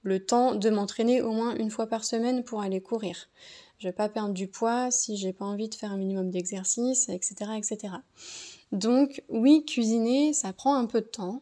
le 0.04 0.26
temps 0.26 0.56
de 0.56 0.70
m'entraîner 0.70 1.22
au 1.22 1.32
moins 1.32 1.56
une 1.56 1.70
fois 1.70 1.88
par 1.88 2.06
semaine 2.06 2.44
pour 2.44 2.62
aller 2.62 2.82
courir. 2.82 3.28
Je 3.82 3.88
vais 3.88 3.94
pas 3.94 4.10
perdre 4.10 4.36
du 4.36 4.48
poids 4.48 4.92
si 4.92 5.18
j'ai 5.18 5.34
pas 5.34 5.44
envie 5.44 5.68
de 5.68 5.74
faire 5.74 5.92
un 5.92 5.98
minimum 5.98 6.30
d'exercice, 6.30 7.10
etc., 7.10 7.54
etc. 7.58 7.96
Donc 8.72 9.24
oui, 9.28 9.66
cuisiner, 9.66 10.34
ça 10.34 10.54
prend 10.54 10.76
un 10.76 10.86
peu 10.86 11.02
de 11.02 11.08
temps. 11.08 11.42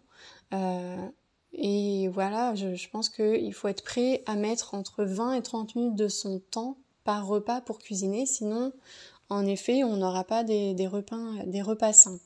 Euh, 0.53 1.05
et 1.51 2.07
voilà, 2.07 2.55
je, 2.55 2.87
pense 2.87 3.09
qu'il 3.09 3.53
faut 3.53 3.67
être 3.67 3.83
prêt 3.83 4.23
à 4.25 4.37
mettre 4.37 4.73
entre 4.73 5.03
20 5.03 5.33
et 5.33 5.41
30 5.41 5.75
minutes 5.75 5.95
de 5.95 6.07
son 6.07 6.39
temps 6.39 6.77
par 7.03 7.27
repas 7.27 7.59
pour 7.59 7.77
cuisiner, 7.77 8.25
sinon, 8.25 8.71
en 9.27 9.45
effet, 9.45 9.83
on 9.83 9.97
n'aura 9.97 10.23
pas 10.23 10.45
des, 10.45 10.87
repas, 10.87 11.43
des 11.45 11.61
repas 11.61 11.91
sains. 11.91 12.19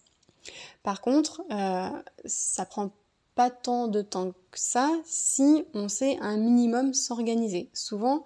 Par 0.84 1.02
contre, 1.02 1.42
euh, 1.52 1.90
ça 2.26 2.68
prend 2.68 2.92
pas 3.34 3.50
tant 3.50 3.88
de 3.88 4.04
temps 4.04 4.34
que 4.52 4.60
ça 4.60 4.92
si 5.06 5.66
on 5.74 5.90
sait 5.90 6.20
un 6.20 6.38
minimum 6.38 6.94
s'organiser. 6.94 7.72
Souvent, 7.74 8.24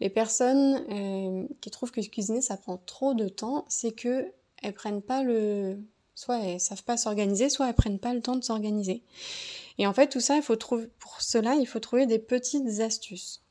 les 0.00 0.10
personnes 0.10 0.84
euh, 0.90 1.46
qui 1.60 1.70
trouvent 1.70 1.92
que 1.92 2.00
cuisiner 2.00 2.40
ça 2.40 2.56
prend 2.56 2.78
trop 2.78 3.14
de 3.14 3.28
temps, 3.28 3.64
c'est 3.68 3.92
que 3.92 4.32
elles 4.62 4.74
prennent 4.74 5.02
pas 5.02 5.22
le 5.22 5.78
soit 6.14 6.38
elles 6.38 6.60
savent 6.60 6.84
pas 6.84 6.96
s'organiser, 6.96 7.48
soit 7.48 7.68
elles 7.68 7.74
prennent 7.74 7.98
pas 7.98 8.14
le 8.14 8.20
temps 8.20 8.36
de 8.36 8.44
s'organiser. 8.44 9.02
Et 9.78 9.86
en 9.86 9.92
fait, 9.92 10.08
tout 10.08 10.20
ça, 10.20 10.36
il 10.36 10.42
faut 10.42 10.56
trouver, 10.56 10.86
pour 10.98 11.20
cela, 11.20 11.54
il 11.56 11.66
faut 11.66 11.80
trouver 11.80 12.06
des 12.06 12.20
petites 12.20 12.80
astuces. 12.80 13.42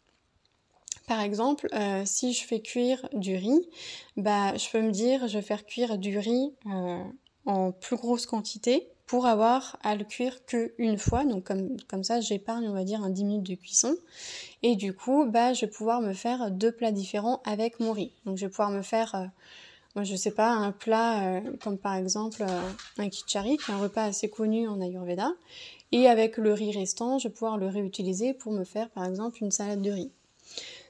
Par 1.07 1.19
exemple, 1.19 1.67
euh, 1.73 2.03
si 2.05 2.31
je 2.31 2.45
fais 2.45 2.61
cuire 2.61 3.09
du 3.13 3.35
riz, 3.35 3.67
bah, 4.15 4.55
je 4.55 4.69
peux 4.69 4.81
me 4.81 4.91
dire, 4.91 5.27
je 5.27 5.37
vais 5.37 5.43
faire 5.43 5.65
cuire 5.65 5.97
du 5.97 6.17
riz 6.17 6.53
euh, 6.67 7.03
en 7.45 7.73
plus 7.73 7.97
grosse 7.97 8.25
quantité 8.25 8.92
pour 9.05 9.25
avoir 9.25 9.77
à 9.83 9.95
le 9.95 10.03
cuire 10.03 10.45
qu'une 10.45 10.97
fois. 10.97 11.25
Donc 11.25 11.43
comme, 11.45 11.77
comme 11.89 12.03
ça, 12.03 12.21
j'épargne, 12.21 12.67
on 12.67 12.73
va 12.73 12.83
dire, 12.83 13.03
un 13.03 13.09
10 13.09 13.23
minutes 13.25 13.49
de 13.49 13.55
cuisson. 13.55 13.95
Et 14.61 14.75
du 14.75 14.93
coup, 14.93 15.25
bah, 15.25 15.53
je 15.53 15.65
vais 15.65 15.71
pouvoir 15.71 16.01
me 16.01 16.13
faire 16.13 16.51
deux 16.51 16.71
plats 16.71 16.91
différents 16.91 17.41
avec 17.45 17.79
mon 17.79 17.91
riz. 17.91 18.11
Donc 18.25 18.37
je 18.37 18.45
vais 18.45 18.49
pouvoir 18.49 18.71
me 18.71 18.81
faire, 18.81 19.15
euh, 19.15 19.25
moi 19.95 20.03
je 20.03 20.15
sais 20.15 20.31
pas, 20.31 20.49
un 20.49 20.71
plat 20.71 21.41
comme 21.61 21.77
par 21.77 21.95
exemple 21.95 22.43
un 22.97 23.09
kichari, 23.09 23.57
qui 23.57 23.71
est 23.71 23.73
un 23.73 23.79
repas 23.79 24.03
assez 24.03 24.29
connu 24.29 24.67
en 24.67 24.81
Ayurveda. 24.81 25.31
Et 25.91 26.07
avec 26.07 26.37
le 26.37 26.53
riz 26.53 26.71
restant, 26.71 27.19
je 27.19 27.27
vais 27.27 27.33
pouvoir 27.33 27.57
le 27.57 27.67
réutiliser 27.67 28.33
pour 28.33 28.51
me 28.51 28.63
faire 28.63 28.89
par 28.89 29.05
exemple 29.05 29.37
une 29.43 29.51
salade 29.51 29.81
de 29.81 29.91
riz. 29.91 30.11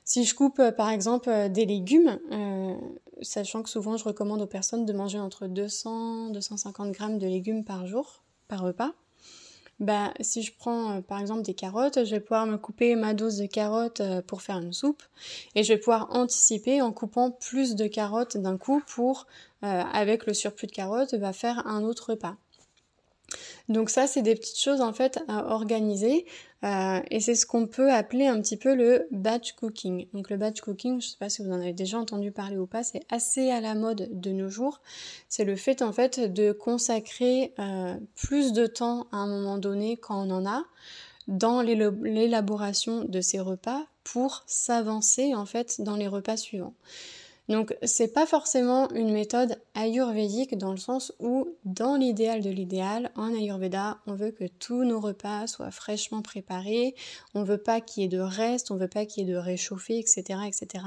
Si 0.06 0.26
je 0.26 0.36
coupe 0.36 0.60
euh, 0.60 0.72
par 0.72 0.90
exemple 0.90 1.30
euh, 1.30 1.48
des 1.48 1.66
légumes, 1.66 2.20
euh, 2.32 2.76
sachant 3.22 3.64
que 3.64 3.70
souvent 3.70 3.96
je 3.96 4.04
recommande 4.04 4.42
aux 4.42 4.48
personnes 4.48 4.86
de 4.86 4.94
manger 4.94 5.20
entre 5.20 5.48
200 5.48 6.30
250 6.32 6.92
grammes 6.92 7.20
de 7.20 7.28
légumes 7.28 7.64
par 7.64 7.88
jour, 7.88 8.22
par 8.50 8.62
repas, 8.62 8.92
bah, 9.80 10.14
si 10.20 10.44
je 10.44 10.54
prends 10.56 11.02
par 11.02 11.20
exemple 11.20 11.42
des 11.42 11.54
carottes, 11.54 12.04
je 12.04 12.12
vais 12.12 12.20
pouvoir 12.20 12.46
me 12.46 12.58
couper 12.58 12.96
ma 12.96 13.14
dose 13.14 13.38
de 13.38 13.46
carottes 13.46 14.02
pour 14.28 14.42
faire 14.42 14.60
une 14.60 14.74
soupe 14.74 15.02
et 15.56 15.64
je 15.64 15.74
vais 15.74 15.80
pouvoir 15.80 16.08
anticiper 16.12 16.82
en 16.82 16.92
coupant 16.92 17.32
plus 17.32 17.76
de 17.76 17.88
carottes 17.88 18.38
d'un 18.38 18.58
coup 18.58 18.84
pour, 18.86 19.26
avec 19.62 20.28
le 20.28 20.34
surplus 20.34 20.68
de 20.68 20.72
carottes, 20.72 21.16
va 21.16 21.34
faire 21.34 21.66
un 21.66 21.84
autre 21.84 22.12
repas. 22.12 22.36
Donc 23.70 23.90
ça, 23.90 24.08
c'est 24.08 24.22
des 24.22 24.36
petites 24.36 24.60
choses 24.60 24.82
en 24.82 24.94
fait 24.94 25.20
à 25.28 25.54
organiser 25.54 26.25
euh, 26.63 27.02
et 27.12 27.20
c'est 27.20 27.36
ce 27.36 27.46
qu'on 27.46 27.68
peut 27.68 27.92
appeler 27.92 28.28
un 28.28 28.40
petit 28.40 28.56
peu 28.56 28.74
le 28.74 29.08
batch 29.12 29.54
cooking. 29.54 30.08
Donc 30.13 30.30
le 30.30 30.38
batch 30.38 30.62
cooking, 30.62 31.02
je 31.02 31.08
ne 31.08 31.12
sais 31.12 31.18
pas 31.20 31.30
si 31.30 31.44
vous 31.44 31.50
en 31.50 31.60
avez 31.60 31.74
déjà 31.74 31.98
entendu 31.98 32.32
parler 32.32 32.58
ou 32.58 32.68
pas, 32.68 32.84
c'est 32.84 33.06
assez 33.10 33.52
à 33.52 33.60
la 33.60 33.75
mode 33.75 34.10
de 34.12 34.32
nos 34.32 34.50
jours. 34.50 34.82
C'est 35.28 35.44
le 35.44 35.56
fait 35.56 35.82
en 35.82 35.92
fait 35.92 36.20
de 36.20 36.54
consacrer 36.54 37.54
euh, 37.60 37.96
plus 38.16 38.54
de 38.54 38.66
temps 38.66 39.08
à 39.12 39.18
un 39.18 39.28
moment 39.28 39.58
donné 39.58 39.98
quand 39.98 40.25
on 40.25 40.32
en 40.32 40.46
a 40.46 40.63
dans 41.28 41.62
l'élaboration 41.62 43.06
de 43.06 43.22
ces 43.22 43.40
repas 43.40 43.86
pour 44.04 44.44
s'avancer 44.46 45.34
en 45.36 45.46
fait 45.46 45.82
dans 45.82 45.96
les 45.96 46.08
repas 46.08 46.38
suivants. 46.38 46.74
Donc 47.50 47.76
c'est 47.84 48.14
pas 48.14 48.26
forcément 48.26 48.90
une 48.92 49.12
méthode 49.12 49.58
ayurvédique 49.74 50.58
dans 50.58 50.72
le 50.72 50.78
sens 50.78 51.14
où 51.20 51.50
dans 51.66 51.96
l'idéal 51.96 52.42
de 52.42 52.50
l'idéal, 52.50 53.12
en 53.16 53.34
ayurveda, 53.34 53.98
on 54.08 54.14
veut 54.14 54.32
que 54.32 54.46
tous 54.46 54.84
nos 54.86 55.00
repas 55.00 55.48
soient 55.48 55.72
fraîchement 55.72 56.22
préparés, 56.22 56.96
on 57.34 57.44
veut 57.44 57.58
pas 57.58 57.82
qu'il 57.82 58.04
y 58.04 58.06
ait 58.06 58.10
de 58.10 58.20
reste, 58.20 58.72
on 58.72 58.78
veut 58.78 58.88
pas 58.88 59.06
qu'il 59.06 59.28
y 59.28 59.30
ait 59.30 59.34
de 59.34 59.38
réchauffé, 59.38 60.00
etc. 60.00 60.40
etc. 60.48 60.86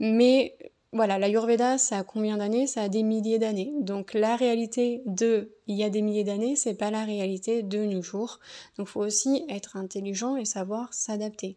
Mais 0.00 0.56
voilà, 0.94 1.18
l'ayurveda, 1.18 1.76
ça 1.76 1.98
a 1.98 2.04
combien 2.04 2.36
d'années? 2.36 2.68
Ça 2.68 2.82
a 2.82 2.88
des 2.88 3.02
milliers 3.02 3.40
d'années. 3.40 3.72
Donc 3.80 4.14
la 4.14 4.36
réalité 4.36 5.02
de 5.06 5.50
il 5.66 5.76
y 5.76 5.82
a 5.82 5.90
des 5.90 6.02
milliers 6.02 6.24
d'années, 6.24 6.56
c'est 6.56 6.74
pas 6.74 6.92
la 6.92 7.04
réalité 7.04 7.62
de 7.62 7.84
nos 7.84 8.00
jours. 8.00 8.38
Donc 8.78 8.86
faut 8.86 9.00
aussi 9.00 9.44
être 9.48 9.76
intelligent 9.76 10.36
et 10.36 10.44
savoir 10.44 10.94
s'adapter. 10.94 11.56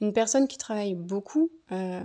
Une 0.00 0.12
personne 0.12 0.46
qui 0.46 0.56
travaille 0.56 0.94
beaucoup, 0.94 1.50
euh, 1.72 2.00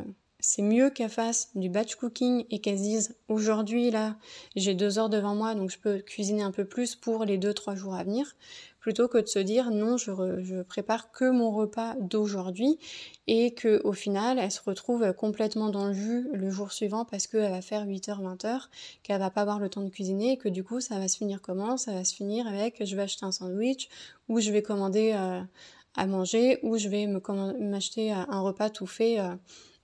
c'est 0.46 0.62
mieux 0.62 0.92
qu'elle 0.92 1.10
fasse 1.10 1.50
du 1.56 1.70
batch 1.70 1.96
cooking 1.96 2.46
et 2.52 2.60
qu'elle 2.60 2.78
se 2.78 2.84
dise 2.84 3.16
aujourd'hui 3.30 3.90
là 3.90 4.16
j'ai 4.56 4.75
deux 4.75 5.00
heures 5.00 5.10
devant 5.10 5.34
moi 5.34 5.56
donc 5.56 5.72
je 5.72 5.80
peux 5.80 5.98
cuisiner 5.98 6.44
un 6.44 6.52
peu 6.52 6.66
plus 6.66 6.96
pour 6.96 7.25
les 7.25 7.40
deux 7.40 7.56
trois 7.56 7.74
jours 7.74 7.96
à 7.96 8.04
venir 8.04 8.36
plutôt 8.80 9.08
que 9.08 9.18
de 9.18 9.25
se 9.25 9.40
dire 9.40 9.72
non 9.72 9.98
je, 9.98 10.62
prépare 10.62 11.12
que 11.12 11.32
mon 11.32 11.50
repas 11.50 11.96
d'aujourd'hui 12.00 12.78
et 13.25 13.56
que 13.56 13.82
au 13.86 13.94
final 13.94 14.38
elle 14.38 14.52
se 14.52 14.62
retrouve 14.64 15.14
complètement 15.14 15.70
dans 15.70 15.88
le 15.88 15.94
jus 15.94 16.28
le 16.32 16.52
jour 16.52 16.72
suivant 16.72 17.06
parce 17.06 17.25
qu'elle 17.25 17.50
va 17.50 17.64
faire 17.64 17.88
8h 17.88 18.22
20h 18.22 18.68
qu'elle 19.02 19.20
va 19.20 19.32
pas 19.32 19.42
avoir 19.42 19.58
le 19.58 19.70
temps 19.70 19.82
de 19.82 19.90
cuisiner 19.90 20.34
et 20.34 20.38
que 20.38 20.48
du 20.48 20.64
coup 20.64 20.80
ça 20.80 21.00
va 21.00 21.08
se 21.08 21.18
finir 21.18 21.42
comment? 21.42 21.75
Ça 21.75 21.92
va 21.92 22.04
se 22.04 22.14
finir 22.14 22.46
avec 22.46 22.86
je 22.86 22.96
vais 22.96 23.02
acheter 23.02 23.25
un 23.25 23.32
sandwich 23.32 23.90
ou 24.30 24.40
je 24.40 24.52
vais 24.52 24.62
commander 24.62 25.14
euh, 25.16 25.42
à 25.96 26.06
manger 26.06 26.60
ou 26.62 26.77
je 26.77 26.88
vais 26.88 27.08
m'acheter 27.08 28.12
un 28.12 28.42
repas 28.42 28.70
tout 28.70 28.86
fait 28.86 29.20
euh, 29.20 29.34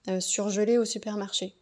euh, 0.07 0.19
surgelé 0.19 0.77
au 0.77 0.85
supermarché. 0.85 1.53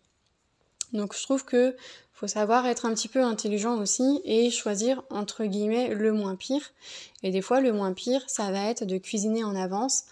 Donc 0.94 1.16
je 1.16 1.22
trouve 1.24 1.44
que 1.44 1.76
faut 2.14 2.28
savoir 2.28 2.66
être 2.68 2.86
un 2.86 2.94
petit 2.94 3.10
peu 3.10 3.22
intelligent 3.22 3.78
aussi 3.78 4.22
et 4.24 4.50
choisir 4.50 5.04
entre 5.10 5.46
guillemets 5.46 5.94
le 5.94 6.14
moins 6.14 6.36
pire. 6.36 6.72
Et 7.22 7.32
des 7.32 7.42
fois 7.42 7.60
le 7.60 7.74
moins 7.74 7.94
pire, 7.94 8.24
ça 8.28 8.52
va 8.52 8.70
être 8.70 8.86
de 8.86 8.98
cuisiner 8.98 9.44
en 9.44 9.56
avance 9.56 10.06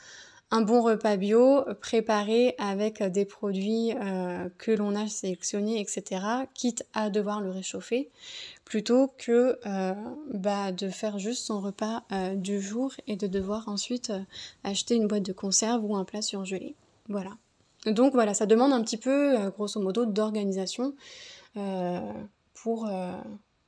un 0.51 0.61
bon 0.61 0.81
repas 0.81 1.17
bio 1.17 1.63
préparé 1.81 2.55
avec 2.57 3.01
des 3.01 3.25
produits 3.25 3.93
euh, 3.93 4.49
que 4.57 4.71
l'on 4.71 4.95
a 4.95 5.07
sélectionnés, 5.07 5.79
etc. 5.79 6.21
Quitte 6.53 6.85
à 6.93 7.09
devoir 7.09 7.41
le 7.41 7.51
réchauffer, 7.51 8.09
plutôt 8.65 9.11
que 9.17 9.59
euh, 9.65 9.93
bah, 10.33 10.71
de 10.71 10.89
faire 10.89 11.17
juste 11.19 11.45
son 11.45 11.59
repas 11.59 12.03
du 12.35 12.61
jour 12.61 12.93
et 13.07 13.15
de 13.15 13.27
devoir 13.27 13.67
ensuite 13.67 14.11
acheter 14.63 14.95
une 14.95 15.07
boîte 15.07 15.23
de 15.23 15.33
conserve 15.33 15.83
ou 15.83 15.95
un 15.95 16.05
plat 16.05 16.21
surgelé. 16.21 16.75
Voilà. 17.09 17.31
Donc 17.87 18.13
voilà, 18.13 18.33
ça 18.33 18.45
demande 18.45 18.73
un 18.73 18.81
petit 18.81 18.97
peu, 18.97 19.39
euh, 19.39 19.49
grosso 19.49 19.79
modo, 19.79 20.05
d'organisation 20.05 20.93
euh, 21.55 21.99
pour, 22.53 22.87
euh, 22.87 23.11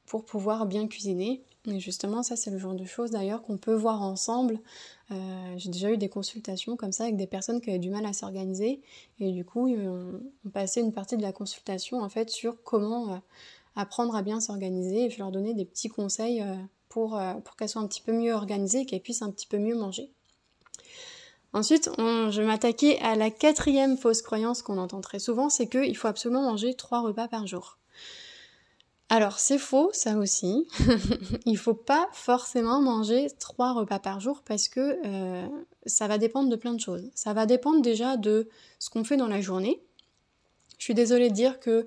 pour 0.06 0.26
pouvoir 0.26 0.66
bien 0.66 0.88
cuisiner. 0.88 1.42
Et 1.66 1.80
justement, 1.80 2.24
ça 2.24 2.36
c'est 2.36 2.52
le 2.52 2.58
genre 2.58 2.74
de 2.74 2.86
choses 2.86 3.12
d'ailleurs 3.12 3.42
qu'on 3.44 3.58
peut 3.58 3.74
voir 3.74 4.02
ensemble. 4.02 4.60
J'ai 5.58 5.70
déjà 5.70 5.92
eu 5.92 5.98
des 5.98 6.08
consultations 6.08 6.78
comme 6.78 6.92
ça 6.92 7.04
avec 7.04 7.18
des 7.18 7.28
personnes 7.28 7.62
qui 7.62 7.70
avaient 7.72 7.80
du 7.80 7.90
mal 7.90 8.06
à 8.06 8.14
s'organiser 8.14 8.80
et 9.20 9.32
du 9.32 9.44
coup 9.44 9.68
on, 9.68 10.22
on, 10.46 10.50
passait 10.52 10.82
une 10.82 10.94
partie 10.94 11.18
de 11.18 11.24
la 11.24 11.32
consultation 11.32 12.00
en 12.00 12.10
fait 12.10 12.30
sur 12.30 12.62
comment 12.64 13.20
apprendre 13.76 14.16
à 14.16 14.22
bien 14.22 14.40
s'organiser 14.40 15.06
et 15.06 15.10
je 15.10 15.18
leur 15.18 15.32
donnais 15.32 15.56
des 15.56 15.66
petits 15.66 15.90
conseils 15.90 16.44
pour, 16.90 17.20
pour 17.44 17.56
qu'elles 17.56 17.70
soient 17.70 17.82
un 17.82 17.88
petit 17.88 18.02
peu 18.02 18.14
mieux 18.14 18.34
organisées 18.34 18.82
et 18.82 18.86
qu'elles 18.86 19.02
puissent 19.02 19.24
un 19.24 19.32
petit 19.32 19.48
peu 19.48 19.58
mieux 19.58 19.76
manger. 19.76 20.12
Ensuite, 21.52 21.90
je 21.98 22.42
vais 22.42 22.48
m'attaquer 22.48 23.00
à 23.00 23.16
la 23.16 23.32
quatrième 23.32 23.98
fausse 23.98 24.22
croyance 24.22 24.62
qu'on 24.62 24.78
entend 24.78 25.02
très 25.02 25.20
souvent, 25.20 25.50
c'est 25.50 25.68
qu'il 25.68 25.98
faut 25.98 26.08
absolument 26.08 26.44
manger 26.44 26.76
trois 26.76 27.02
repas 27.02 27.28
par 27.28 27.48
jour. 27.48 27.80
Alors 29.12 29.40
c'est 29.40 29.58
faux, 29.58 29.90
ça 29.92 30.18
aussi. 30.18 30.68
Il 31.46 31.58
faut 31.58 31.74
pas 31.74 32.08
forcément 32.14 32.80
manger 32.80 33.28
trois 33.40 33.74
repas 33.74 33.98
par 33.98 34.20
jour 34.20 34.44
parce 34.46 34.68
que 34.68 35.00
euh, 35.04 35.48
ça 35.88 36.08
va 36.08 36.20
dépendre 36.20 36.48
de 36.48 36.56
plein 36.56 36.76
de 36.76 36.80
choses. 36.80 37.10
Ça 37.16 37.34
va 37.34 37.48
dépendre 37.48 37.82
déjà 37.82 38.18
de 38.18 38.48
ce 38.78 38.92
qu'on 38.92 39.04
fait 39.04 39.18
dans 39.18 39.28
la 39.28 39.42
journée. 39.42 39.82
Je 40.78 40.84
suis 40.84 40.94
désolée 40.94 41.30
de 41.30 41.34
dire 41.34 41.60
que 41.60 41.86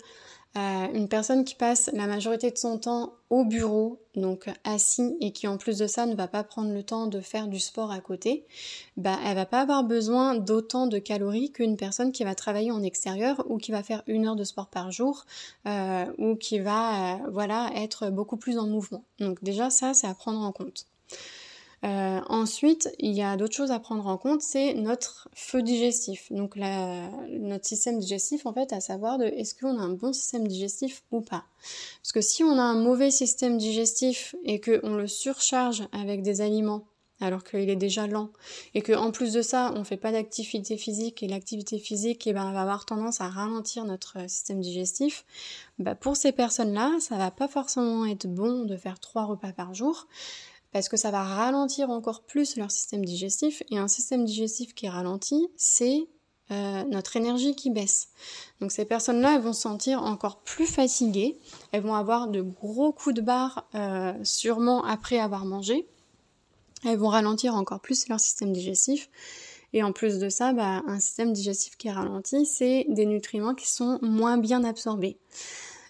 euh, 0.56 0.86
une 0.92 1.08
personne 1.08 1.44
qui 1.44 1.54
passe 1.54 1.88
la 1.94 2.06
majorité 2.06 2.50
de 2.50 2.58
son 2.58 2.78
temps 2.78 3.14
au 3.30 3.44
bureau, 3.44 3.98
donc 4.14 4.50
assis, 4.64 5.16
et 5.20 5.32
qui 5.32 5.48
en 5.48 5.56
plus 5.56 5.78
de 5.78 5.86
ça 5.86 6.04
ne 6.04 6.14
va 6.14 6.28
pas 6.28 6.44
prendre 6.44 6.74
le 6.74 6.82
temps 6.82 7.06
de 7.06 7.20
faire 7.20 7.48
du 7.48 7.58
sport 7.58 7.90
à 7.90 8.00
côté, 8.00 8.44
bah 8.98 9.18
elle 9.24 9.34
va 9.34 9.46
pas 9.46 9.62
avoir 9.62 9.82
besoin 9.84 10.34
d'autant 10.34 10.86
de 10.86 10.98
calories 10.98 11.52
qu'une 11.52 11.78
personne 11.78 12.12
qui 12.12 12.24
va 12.24 12.34
travailler 12.34 12.70
en 12.70 12.82
extérieur 12.82 13.42
ou 13.48 13.56
qui 13.56 13.72
va 13.72 13.82
faire 13.82 14.02
une 14.06 14.26
heure 14.26 14.36
de 14.36 14.44
sport 14.44 14.68
par 14.68 14.92
jour 14.92 15.24
euh, 15.66 16.04
ou 16.18 16.36
qui 16.36 16.58
va 16.58 17.14
euh, 17.14 17.30
voilà 17.30 17.70
être 17.74 18.10
beaucoup 18.10 18.36
plus 18.36 18.58
en 18.58 18.66
mouvement. 18.66 19.04
Donc 19.20 19.42
déjà 19.42 19.70
ça 19.70 19.94
c'est 19.94 20.06
à 20.06 20.14
prendre 20.14 20.40
en 20.40 20.52
compte. 20.52 20.86
Euh, 21.84 22.20
ensuite, 22.28 22.88
il 22.98 23.12
y 23.12 23.22
a 23.22 23.36
d'autres 23.36 23.56
choses 23.56 23.72
à 23.72 23.80
prendre 23.80 24.06
en 24.06 24.16
compte, 24.16 24.40
c'est 24.40 24.74
notre 24.74 25.28
feu 25.34 25.62
digestif. 25.62 26.30
Donc 26.30 26.54
notre 26.56 27.66
système 27.66 27.98
digestif, 27.98 28.46
en 28.46 28.52
fait, 28.52 28.72
à 28.72 28.80
savoir 28.80 29.18
de 29.18 29.24
est-ce 29.24 29.54
qu'on 29.54 29.78
a 29.78 29.82
un 29.82 29.92
bon 29.92 30.12
système 30.12 30.46
digestif 30.46 31.02
ou 31.10 31.20
pas. 31.20 31.44
Parce 32.02 32.12
que 32.12 32.20
si 32.20 32.44
on 32.44 32.58
a 32.58 32.62
un 32.62 32.80
mauvais 32.80 33.10
système 33.10 33.58
digestif 33.58 34.36
et 34.44 34.60
qu'on 34.60 34.94
le 34.94 35.08
surcharge 35.08 35.82
avec 35.92 36.22
des 36.22 36.40
aliments 36.40 36.84
alors 37.20 37.44
qu'il 37.44 37.70
est 37.70 37.76
déjà 37.76 38.06
lent 38.06 38.30
et 38.74 38.82
qu'en 38.82 39.12
plus 39.12 39.32
de 39.32 39.42
ça 39.42 39.72
on 39.76 39.84
fait 39.84 39.96
pas 39.96 40.10
d'activité 40.12 40.76
physique 40.76 41.22
et 41.22 41.28
l'activité 41.28 41.78
physique 41.78 42.26
eh 42.26 42.32
ben, 42.32 42.52
va 42.52 42.62
avoir 42.62 42.84
tendance 42.84 43.20
à 43.20 43.28
ralentir 43.28 43.84
notre 43.84 44.28
système 44.28 44.60
digestif 44.60 45.24
bah, 45.78 45.94
pour 45.94 46.16
ces 46.16 46.32
personnes 46.32 46.72
là 46.72 46.90
ça 47.00 47.16
va 47.16 47.30
pas 47.30 47.46
forcément 47.46 48.06
être 48.06 48.26
bon 48.26 48.64
de 48.64 48.76
faire 48.76 48.98
trois 48.98 49.24
repas 49.24 49.52
par 49.52 49.72
jour 49.72 50.08
parce 50.72 50.88
que 50.88 50.96
ça 50.96 51.10
va 51.10 51.22
ralentir 51.22 51.90
encore 51.90 52.22
plus 52.22 52.56
leur 52.56 52.70
système 52.70 53.04
digestif 53.04 53.62
et 53.70 53.78
un 53.78 53.88
système 53.88 54.24
digestif 54.24 54.74
qui 54.74 54.86
est 54.86 54.90
ralenti, 54.90 55.48
c'est 55.56 56.08
euh, 56.50 56.84
notre 56.84 57.16
énergie 57.16 57.54
qui 57.54 57.70
baisse. 57.70 58.08
Donc 58.60 58.72
ces 58.72 58.84
personnes-là, 58.84 59.36
elles 59.36 59.42
vont 59.42 59.52
se 59.52 59.62
sentir 59.62 60.02
encore 60.02 60.40
plus 60.42 60.66
fatiguées, 60.66 61.38
elles 61.72 61.82
vont 61.82 61.94
avoir 61.94 62.28
de 62.28 62.42
gros 62.42 62.92
coups 62.92 63.14
de 63.14 63.20
barre 63.20 63.66
euh, 63.74 64.12
sûrement 64.24 64.84
après 64.84 65.18
avoir 65.18 65.44
mangé, 65.44 65.86
elles 66.84 66.98
vont 66.98 67.08
ralentir 67.08 67.54
encore 67.54 67.80
plus 67.80 68.08
leur 68.08 68.20
système 68.20 68.52
digestif. 68.52 69.08
Et 69.74 69.82
en 69.82 69.92
plus 69.92 70.18
de 70.18 70.28
ça, 70.28 70.52
bah, 70.52 70.82
un 70.86 71.00
système 71.00 71.32
digestif 71.32 71.76
qui 71.76 71.88
est 71.88 71.92
ralenti, 71.92 72.44
c'est 72.44 72.84
des 72.88 73.06
nutriments 73.06 73.54
qui 73.54 73.70
sont 73.70 73.98
moins 74.02 74.36
bien 74.36 74.64
absorbés. 74.64 75.16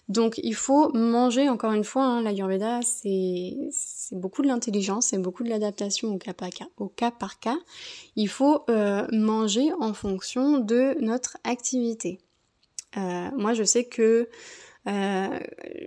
Donc 0.09 0.39
il 0.43 0.55
faut 0.55 0.91
manger, 0.93 1.49
encore 1.49 1.71
une 1.71 1.83
fois, 1.83 2.03
hein, 2.03 2.21
l'Ayurveda, 2.21 2.81
c'est 2.81 3.55
beaucoup 4.11 4.41
de 4.41 4.47
l'intelligence, 4.47 5.07
c'est 5.07 5.17
beaucoup 5.17 5.43
de 5.43 5.49
l'adaptation 5.49 6.13
au, 6.13 6.17
cas 6.17 6.33
par 6.33 6.49
cas, 6.49 6.67
au 6.77 6.87
cas 6.87 7.11
par 7.11 7.39
cas. 7.39 7.57
Il 8.15 8.27
faut 8.27 8.63
euh, 8.69 9.07
manger 9.11 9.71
en 9.79 9.93
fonction 9.93 10.59
de 10.59 10.95
notre 10.99 11.37
activité. 11.43 12.19
Euh, 12.97 13.29
moi, 13.35 13.53
je 13.53 13.63
sais 13.63 13.85
que 13.85 14.27
euh, 14.85 15.39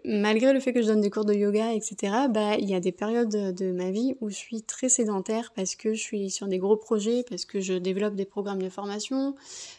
malgré 0.06 0.54
le 0.54 0.60
fait 0.60 0.72
que 0.72 0.80
je 0.80 0.86
donne 0.86 1.02
des 1.02 1.10
cours 1.10 1.26
de 1.26 1.34
yoga, 1.34 1.74
etc., 1.74 2.14
bah, 2.30 2.56
il 2.56 2.68
y 2.68 2.74
a 2.74 2.80
des 2.80 2.92
périodes 2.92 3.54
de 3.54 3.72
ma 3.72 3.90
vie 3.90 4.16
où 4.20 4.30
je 4.30 4.34
suis 4.34 4.62
très 4.62 4.88
sédentaire 4.88 5.52
parce 5.54 5.76
que 5.76 5.92
je 5.92 6.00
suis 6.00 6.30
sur 6.30 6.48
des 6.48 6.58
gros 6.58 6.76
projets, 6.76 7.24
parce 7.28 7.44
que 7.44 7.60
je 7.60 7.74
développe 7.74 8.14
des 8.14 8.24
programmes 8.24 8.62
de 8.62 8.70
formation, 8.70 9.34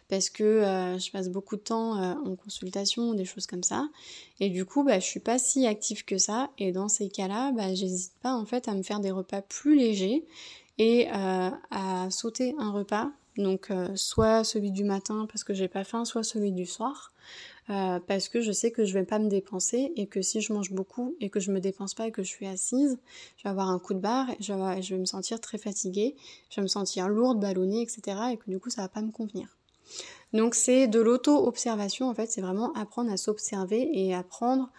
parce 0.08 0.30
que 0.30 0.44
euh, 0.44 1.00
je 1.00 1.12
passe 1.12 1.30
beaucoup 1.30 1.56
de 1.56 1.62
temps 1.62 2.02
euh, 2.02 2.14
en 2.26 2.36
consultation, 2.36 3.14
des 3.14 3.26
choses 3.26 3.48
comme 3.48 3.64
ça. 3.64 3.90
Et 4.40 4.50
du 4.50 4.66
coup, 4.66 4.84
bah, 4.84 5.00
je 5.00 5.06
suis 5.06 5.20
pas 5.20 5.40
si 5.40 5.66
active 5.66 6.06
que 6.06 6.20
ça. 6.20 6.52
Et 6.60 6.72
dans 6.72 6.88
ces 6.88 7.10
cas-là, 7.10 7.52
bah, 7.54 7.74
j'hésite 7.74 8.14
pas 8.22 8.34
en 8.34 8.46
fait 8.46 8.68
à 8.68 8.76
me 8.76 8.84
faire 8.84 9.00
des 9.00 9.12
repas 9.12 9.42
plus 9.42 9.76
légers 9.76 10.26
et 10.78 11.08
à 11.10 12.08
sauter 12.12 12.54
un 12.60 12.70
repas. 12.72 13.10
Donc 13.36 13.70
soit 13.96 14.44
celui 14.44 14.70
du 14.70 14.84
matin 14.84 15.26
parce 15.28 15.44
que 15.44 15.56
j'ai 15.56 15.68
pas 15.68 15.84
faim, 15.84 16.06
soit 16.06 16.24
celui 16.24 16.52
du 16.52 16.68
soir. 16.68 17.14
Euh, 17.70 18.00
parce 18.00 18.30
que 18.30 18.40
je 18.40 18.54
sais 18.54 18.72
que 18.72 18.86
je 18.86 18.94
vais 18.94 19.04
pas 19.04 19.20
me 19.20 19.28
dépenser 19.28 19.92
et 19.98 20.08
que 20.08 20.22
si 20.22 20.40
je 20.40 20.54
mange 20.54 20.72
beaucoup 20.72 21.16
et 21.20 21.30
que 21.30 21.42
je 21.42 21.52
me 21.52 21.60
dépense 21.60 21.94
pas 21.94 22.08
et 22.08 22.12
que 22.12 22.24
je 22.24 22.30
suis 22.30 22.48
assise, 22.48 22.98
je 23.36 23.44
vais 23.44 23.50
avoir 23.50 23.70
un 23.70 23.78
coup 23.78 23.94
de 23.94 24.00
barre, 24.00 24.30
et 24.30 24.38
je 24.40 24.54
vais, 24.94 25.00
me 25.00 25.06
sentir 25.06 25.42
très 25.42 25.58
fatiguée, 25.58 26.16
je 26.50 26.58
vais 26.58 26.62
me 26.62 26.68
sentir 26.68 27.10
lourde, 27.10 27.42
ballonnée, 27.42 27.82
etc. 27.82 28.18
et 28.32 28.38
que 28.38 28.50
du 28.50 28.60
coup 28.60 28.70
ça 28.70 28.84
va 28.84 28.88
pas 28.88 29.02
me 29.02 29.12
convenir. 29.12 29.58
Donc 30.32 30.56
c'est 30.56 30.88
de 30.88 31.00
l'auto-observation 31.02 32.10
en 32.10 32.14
fait, 32.14 32.32
c'est 32.32 32.42
vraiment 32.42 32.72
apprendre 32.74 33.12
à 33.12 33.18
s'observer 33.18 33.90
et 33.94 34.16
apprendre 34.16 34.72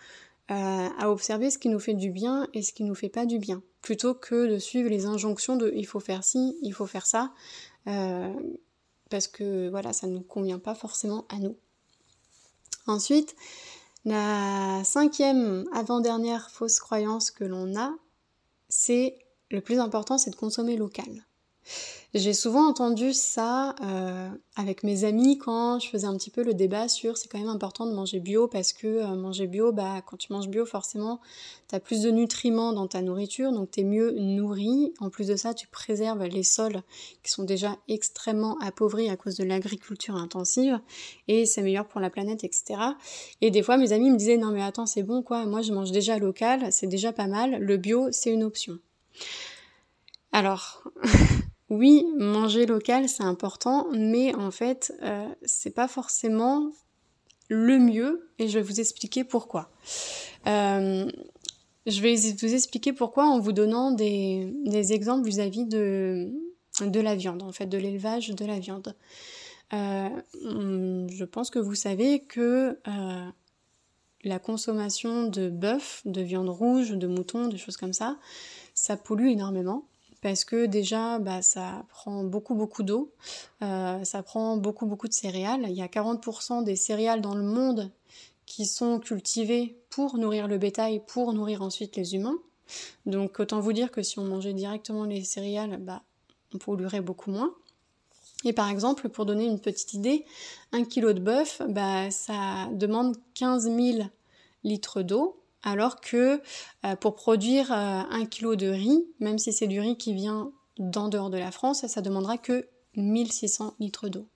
euh, 0.51 0.89
à 0.99 1.11
observer 1.11 1.51
ce 1.51 1.59
qui 1.59 1.69
nous 1.69 1.81
fait 1.81 1.93
du 1.93 2.11
bien 2.11 2.49
et 2.55 2.63
ce 2.63 2.73
qui 2.73 2.85
nous 2.85 2.95
fait 2.95 3.11
pas 3.11 3.27
du 3.27 3.39
bien, 3.39 3.63
plutôt 3.83 4.15
que 4.15 4.47
de 4.47 4.59
suivre 4.59 4.89
les 4.89 5.05
injonctions 5.05 5.57
de 5.57 5.71
il 5.77 5.87
faut 5.87 6.01
faire 6.01 6.25
ci, 6.25 6.57
il 6.63 6.73
faut 6.73 6.87
faire 6.87 7.05
ça, 7.05 7.35
euh, 7.87 8.33
parce 9.11 9.29
que 9.29 9.69
voilà, 9.69 9.93
ça 9.93 10.07
ne 10.07 10.15
nous 10.15 10.23
convient 10.23 10.59
pas 10.59 10.75
forcément 10.75 11.27
à 11.29 11.39
nous. 11.39 11.57
Ensuite, 12.89 13.37
la 14.05 14.83
cinquième 14.83 15.69
avant-dernière 15.73 16.51
fausse 16.51 16.81
croyance 16.81 17.31
que 17.31 17.45
l'on 17.45 17.77
a, 17.77 17.93
c'est 18.69 19.19
le 19.51 19.61
plus 19.61 19.79
important, 19.79 20.19
c'est 20.19 20.31
de 20.31 20.37
consommer 20.37 20.77
local. 20.77 21.28
J'ai 22.15 22.33
souvent 22.33 22.67
entendu 22.67 23.13
ça 23.13 23.75
euh, 23.83 24.31
avec 24.57 24.83
mes 24.83 25.05
amis 25.05 25.37
quand 25.37 25.79
je 25.79 25.91
faisais 25.91 26.07
un 26.07 26.17
petit 26.17 26.31
peu 26.31 26.43
le 26.43 26.55
débat 26.55 26.89
sur 26.89 27.19
c'est 27.19 27.29
quand 27.29 27.39
même 27.39 27.51
important 27.51 27.85
de 27.85 27.93
manger 27.93 28.19
bio 28.19 28.49
parce 28.49 28.73
que 28.73 28.87
euh, 28.87 29.15
manger 29.15 29.47
bio, 29.47 29.73
bah 29.73 30.01
quand 30.07 30.17
tu 30.17 30.33
manges 30.33 30.49
bio 30.49 30.65
forcément 30.65 31.21
tu 31.69 31.75
as 31.75 31.81
plus 31.81 32.01
de 32.01 32.11
nutriments 32.11 32.73
dans 32.73 32.87
ta 32.87 33.03
nourriture 33.03 33.53
donc 33.53 33.73
tu 33.73 33.81
es 33.81 33.85
mieux 33.85 34.13
nourri. 34.13 34.95
En 35.01 35.11
plus 35.11 35.27
de 35.27 35.37
ça 35.37 35.53
tu 35.53 35.67
préserves 35.67 36.25
les 36.25 36.45
sols 36.45 36.81
qui 37.23 37.31
sont 37.31 37.45
déjà 37.45 37.77
extrêmement 37.89 38.57
appauvris 38.61 39.11
à 39.11 39.17
cause 39.19 39.37
de 39.37 39.45
l'agriculture 39.45 40.17
intensive 40.17 40.81
et 41.29 41.45
c'est 41.45 41.61
meilleur 41.61 41.87
pour 41.87 42.01
la 42.01 42.09
planète 42.09 42.43
etc. 42.43 42.81
Et 43.43 43.51
des 43.51 43.63
fois 43.63 43.77
mes 43.77 43.93
amis 43.93 44.11
me 44.11 44.17
disaient 44.17 44.39
non 44.39 44.51
mais 44.51 44.63
attends 44.63 44.87
c'est 44.87 45.03
bon 45.03 45.23
quoi, 45.23 45.45
moi 45.45 45.61
je 45.61 45.75
mange 45.75 45.93
déjà 45.93 46.19
local, 46.19 46.69
c'est 46.73 46.87
déjà 46.87 47.13
pas 47.13 47.27
mal, 47.27 47.59
le 47.61 47.77
bio 47.77 48.09
c'est 48.13 48.33
une 48.33 48.45
option. 48.45 48.79
Alors 50.33 50.83
oui, 51.71 52.07
manger 52.17 52.67
local 52.67 53.09
c'est 53.09 53.23
important, 53.23 53.89
mais 53.93 54.35
en 54.35 54.51
fait 54.51 54.93
euh, 55.03 55.29
c'est 55.45 55.75
pas 55.75 55.89
forcément 55.89 56.71
le 57.49 57.79
mieux 57.79 58.31
et 58.39 58.49
je 58.49 58.59
vais 58.59 58.65
vous 58.65 58.81
expliquer 58.81 59.25
pourquoi. 59.25 59.71
Euh, 60.47 61.11
je 61.87 62.01
vais 62.01 62.15
vous 62.15 62.55
expliquer 62.55 62.93
pourquoi 62.93 63.27
en 63.27 63.39
vous 63.39 63.53
donnant 63.53 63.91
des, 63.91 64.93
exemples 64.93 65.27
vis-à-vis 65.27 65.65
de, 65.65 66.31
de 66.83 67.01
la 67.01 67.15
viande, 67.15 67.43
en 67.43 67.53
fait, 67.53 67.65
de 67.65 67.79
l'élevage 67.79 68.29
de 68.29 68.45
la 68.45 68.59
viande. 68.59 68.95
Euh, 69.73 70.09
je 70.43 71.25
pense 71.25 71.49
que 71.49 71.59
vous 71.59 71.75
savez 71.75 72.21
que 72.21 72.79
la 74.25 74.39
consommation 74.39 75.29
de 75.29 75.49
bœuf, 75.49 76.03
de 76.05 76.21
viande 76.21 76.51
rouge, 76.51 76.91
de 76.91 77.07
mouton, 77.07 77.49
des 77.49 77.57
choses 77.57 77.79
comme 77.79 77.95
ça, 77.95 78.19
ça 78.75 78.99
pollue 78.99 79.29
énormément 79.29 79.87
parce 80.21 80.45
que 80.45 80.67
déjà 80.67 81.19
bah, 81.19 81.43
ça 81.43 81.85
prend 81.89 82.25
beaucoup 82.25 82.55
beaucoup 82.55 82.83
d'eau, 82.83 83.13
euh, 83.63 84.03
ça 84.05 84.23
prend 84.23 84.57
beaucoup 84.57 84.87
beaucoup 84.87 85.09
de 85.09 85.13
céréales. 85.13 85.67
Il 85.69 85.77
y 85.77 85.83
a 85.83 85.87
40% 85.87 86.65
des 86.65 86.77
céréales 86.77 87.21
dans 87.21 87.35
le 87.35 87.43
monde 87.43 87.91
qui 88.47 88.67
sont 88.67 88.99
cultivées 88.99 89.77
pour 89.91 90.17
nourrir 90.17 90.49
le 90.49 90.59
bétail, 90.59 91.03
pour 91.07 91.33
nourrir 91.33 91.63
ensuite 91.63 91.97
les 91.97 92.15
humains. 92.15 92.39
Donc 93.07 93.41
autant 93.41 93.61
vous 93.61 93.73
dire 93.73 93.91
que 93.91 94.03
si 94.03 94.19
on 94.19 94.25
mangeait 94.25 94.55
directement 94.55 95.05
les 95.05 95.25
céréales, 95.25 95.79
bah, 95.79 96.03
on 96.55 96.59
polluerait 96.59 97.01
beaucoup 97.01 97.31
moins. 97.31 97.55
Et 98.45 98.53
par 98.53 98.69
exemple, 98.69 99.09
pour 99.09 99.27
donner 99.27 99.47
une 99.47 99.61
petite 99.61 99.95
idée, 99.95 100.25
un 100.73 100.85
kilo 100.85 101.13
de 101.13 101.21
bœuf, 101.21 101.61
bah, 101.69 102.11
ça 102.11 102.69
demande 102.73 103.17
15 103.35 103.65
000 103.65 104.09
litres 104.65 105.03
d'eau 105.03 105.43
alors 105.63 106.01
que 106.01 106.41
euh, 106.85 106.97
pour 106.97 107.15
produire 107.15 107.73
euh, 107.73 108.03
un 108.11 108.27
kilo 108.27 108.57
de 108.57 108.69
riz, 108.69 109.05
même 109.21 109.39
si 109.39 109.53
c'est 109.53 109.67
du 109.67 109.81
riz 109.81 109.97
qui 109.97 110.15
vient 110.15 110.53
d'en 110.79 111.09
dehors 111.09 111.31
de 111.31 111.39
la 111.39 111.51
France, 111.51 111.87
ça 111.87 112.01
demandera 112.01 112.39
que 112.39 112.69
1600 112.97 113.75
litres 113.81 114.09
d'eau. 114.09 114.27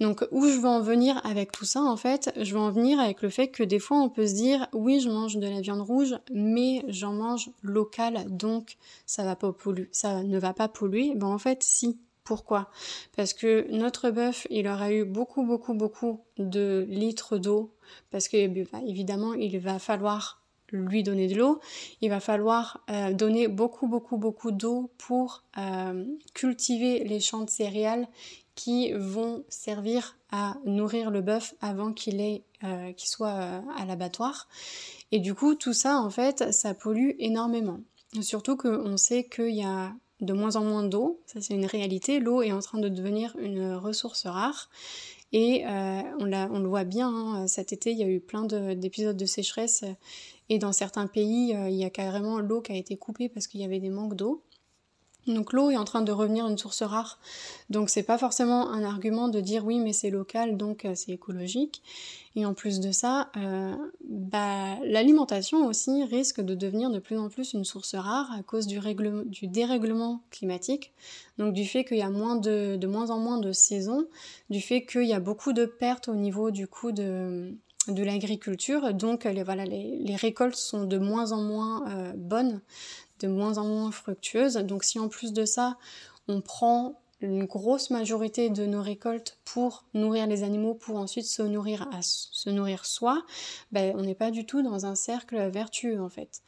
Donc 0.00 0.26
où 0.32 0.48
je 0.48 0.58
veux 0.58 0.68
en 0.68 0.80
venir 0.80 1.20
avec 1.24 1.52
tout 1.52 1.64
ça 1.64 1.82
en 1.82 1.96
fait, 1.96 2.32
je 2.40 2.54
veux 2.54 2.60
en 2.60 2.70
venir 2.70 2.98
avec 2.98 3.22
le 3.22 3.28
fait 3.28 3.48
que 3.48 3.62
des 3.62 3.78
fois 3.78 3.98
on 3.98 4.08
peut 4.08 4.26
se 4.26 4.34
dire 4.34 4.66
oui 4.72 5.00
je 5.00 5.08
mange 5.08 5.36
de 5.36 5.46
la 5.46 5.60
viande 5.60 5.82
rouge 5.82 6.16
mais 6.32 6.82
j'en 6.88 7.12
mange 7.12 7.50
local 7.62 8.24
donc 8.28 8.76
ça 9.06 9.22
va 9.22 9.36
pas 9.36 9.52
polluer, 9.52 9.88
ça 9.92 10.24
ne 10.24 10.38
va 10.38 10.52
pas 10.52 10.68
polluer. 10.68 11.12
Ben 11.14 11.28
en 11.28 11.38
fait 11.38 11.62
si. 11.62 11.98
Pourquoi? 12.24 12.70
Parce 13.14 13.34
que 13.34 13.70
notre 13.70 14.10
bœuf, 14.10 14.46
il 14.48 14.66
aura 14.66 14.90
eu 14.90 15.04
beaucoup, 15.04 15.44
beaucoup, 15.44 15.74
beaucoup 15.74 16.24
de 16.38 16.86
litres 16.88 17.36
d'eau. 17.36 17.74
Parce 18.10 18.28
que, 18.28 18.46
bah, 18.72 18.80
évidemment, 18.86 19.34
il 19.34 19.58
va 19.58 19.78
falloir 19.78 20.42
lui 20.74 21.02
donner 21.02 21.28
de 21.28 21.36
l'eau, 21.36 21.60
il 22.00 22.10
va 22.10 22.20
falloir 22.20 22.84
euh, 22.90 23.12
donner 23.12 23.48
beaucoup 23.48 23.86
beaucoup 23.86 24.16
beaucoup 24.16 24.50
d'eau 24.50 24.90
pour 24.98 25.44
euh, 25.58 26.04
cultiver 26.34 27.04
les 27.04 27.20
champs 27.20 27.42
de 27.42 27.50
céréales 27.50 28.08
qui 28.54 28.92
vont 28.92 29.44
servir 29.48 30.16
à 30.30 30.56
nourrir 30.64 31.10
le 31.10 31.20
bœuf 31.20 31.54
avant 31.60 31.92
qu'il 31.92 32.20
euh, 32.64 32.92
qu'il 32.92 33.08
soit 33.08 33.62
à 33.76 33.84
l'abattoir. 33.86 34.48
Et 35.12 35.18
du 35.18 35.34
coup, 35.34 35.54
tout 35.54 35.72
ça, 35.72 35.98
en 35.98 36.10
fait, 36.10 36.52
ça 36.52 36.74
pollue 36.74 37.10
énormément. 37.18 37.80
Surtout 38.20 38.56
qu'on 38.56 38.96
sait 38.96 39.24
qu'il 39.24 39.54
y 39.54 39.64
a 39.64 39.92
de 40.20 40.32
moins 40.32 40.56
en 40.56 40.64
moins 40.64 40.84
d'eau, 40.84 41.20
ça 41.26 41.40
c'est 41.40 41.54
une 41.54 41.66
réalité, 41.66 42.20
l'eau 42.20 42.42
est 42.42 42.52
en 42.52 42.60
train 42.60 42.78
de 42.78 42.88
devenir 42.88 43.34
une 43.38 43.74
ressource 43.74 44.26
rare 44.26 44.70
et 45.36 45.66
euh, 45.66 46.02
on, 46.20 46.26
le 46.60 46.68
voit 46.68 46.84
bien, 46.84 47.08
hein, 47.08 47.48
cet 47.48 47.72
été, 47.72 47.90
il 47.90 47.98
y 47.98 48.04
a 48.04 48.08
eu 48.08 48.20
plein 48.20 48.44
d'épisodes 48.44 49.16
de, 49.16 49.26
sécheresse 49.26 49.82
et 50.48 50.60
dans 50.60 50.72
certains 50.72 51.08
pays, 51.08 51.52
euh, 51.56 51.68
il 51.68 51.74
y 51.74 51.84
a 51.84 51.90
carrément 51.90 52.38
l'eau 52.38 52.60
qui 52.60 52.70
a 52.70 52.76
été 52.76 52.96
coupée 52.96 53.28
parce 53.28 53.48
qu'il 53.48 53.60
y 53.60 53.64
avait 53.64 53.80
des 53.80 53.90
manques 53.90 54.14
d'eau. 54.14 54.44
Donc 55.26 55.52
l'eau 55.52 55.70
est 55.70 55.76
en 55.76 55.84
train 55.84 56.02
de 56.02 56.12
revenir 56.12 56.46
une 56.46 56.58
source 56.58 56.82
rare. 56.82 57.18
Donc 57.70 57.90
c'est 57.90 58.02
pas 58.02 58.18
forcément 58.18 58.70
un 58.70 58.84
argument 58.84 59.28
de 59.28 59.40
dire 59.40 59.64
oui 59.64 59.78
mais 59.78 59.92
c'est 59.92 60.10
local 60.10 60.56
donc 60.56 60.84
euh, 60.84 60.92
c'est 60.94 61.12
écologique. 61.12 61.82
Et 62.36 62.44
en 62.46 62.54
plus 62.54 62.80
de 62.80 62.90
ça, 62.90 63.30
euh, 63.36 63.74
bah, 64.08 64.76
l'alimentation 64.82 65.66
aussi 65.66 66.02
risque 66.04 66.40
de 66.40 66.54
devenir 66.54 66.90
de 66.90 66.98
plus 66.98 67.16
en 67.16 67.28
plus 67.28 67.52
une 67.52 67.64
source 67.64 67.94
rare 67.94 68.28
à 68.32 68.42
cause 68.42 68.66
du, 68.66 68.80
dérèglement 69.46 70.20
climatique. 70.30 70.92
Donc 71.38 71.54
du 71.54 71.64
fait 71.64 71.84
qu'il 71.84 71.98
y 71.98 72.02
a 72.02 72.10
moins 72.10 72.34
de, 72.34 72.84
moins 72.86 73.10
en 73.10 73.18
moins 73.18 73.38
de 73.38 73.52
saisons, 73.52 74.06
du 74.50 74.60
fait 74.60 74.84
qu'il 74.84 75.06
y 75.06 75.12
a 75.12 75.20
beaucoup 75.20 75.52
de 75.52 75.64
pertes 75.64 76.08
au 76.08 76.14
niveau 76.14 76.50
du 76.50 76.66
coup 76.66 76.90
de 76.90 77.54
l'agriculture, 77.86 78.92
donc 78.94 79.24
les, 79.24 80.16
récoltes 80.16 80.56
sont 80.56 80.84
de 80.84 80.98
moins 80.98 81.30
en 81.30 81.40
moins 81.40 81.88
euh, 81.88 82.12
bonnes 82.16 82.62
de 83.20 83.28
moins 83.28 83.58
en 83.58 83.66
moins 83.66 83.90
fructueuse. 83.90 84.54
Donc 84.56 84.84
si 84.84 84.98
en 84.98 85.08
plus 85.08 85.32
de 85.32 85.44
ça, 85.44 85.76
on 86.28 86.40
prend 86.40 87.00
une 87.20 87.44
grosse 87.44 87.90
majorité 87.90 88.50
de 88.50 88.66
nos 88.66 88.82
récoltes 88.82 89.38
pour 89.44 89.84
nourrir 89.94 90.26
les 90.26 90.42
animaux, 90.42 90.74
pour 90.74 90.96
ensuite 90.96 91.24
se 91.24 91.42
nourrir, 91.42 91.88
à, 91.92 92.02
se 92.02 92.50
nourrir 92.50 92.84
soi, 92.84 93.24
ben, 93.72 93.94
on 93.96 94.02
n'est 94.02 94.14
pas 94.14 94.30
du 94.30 94.44
tout 94.44 94.62
dans 94.62 94.86
un 94.86 94.94
cercle 94.94 95.48
vertueux 95.48 96.00
en 96.00 96.08
fait. 96.08 96.42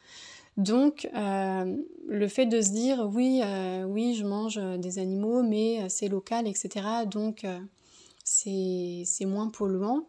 Donc 0.57 1.07
euh, 1.15 1.77
le 2.07 2.27
fait 2.27 2.47
de 2.47 2.61
se 2.61 2.71
dire 2.71 3.07
oui, 3.13 3.41
euh, 3.43 3.83
oui, 3.83 4.15
je 4.15 4.25
mange 4.25 4.57
des 4.57 4.99
animaux, 4.99 5.43
mais 5.43 5.83
euh, 5.83 5.85
c'est 5.87 6.07
local, 6.07 6.47
etc. 6.47 6.85
Donc 7.05 7.45
c'est 8.23 9.05
moins 9.25 9.49
polluant. 9.49 10.07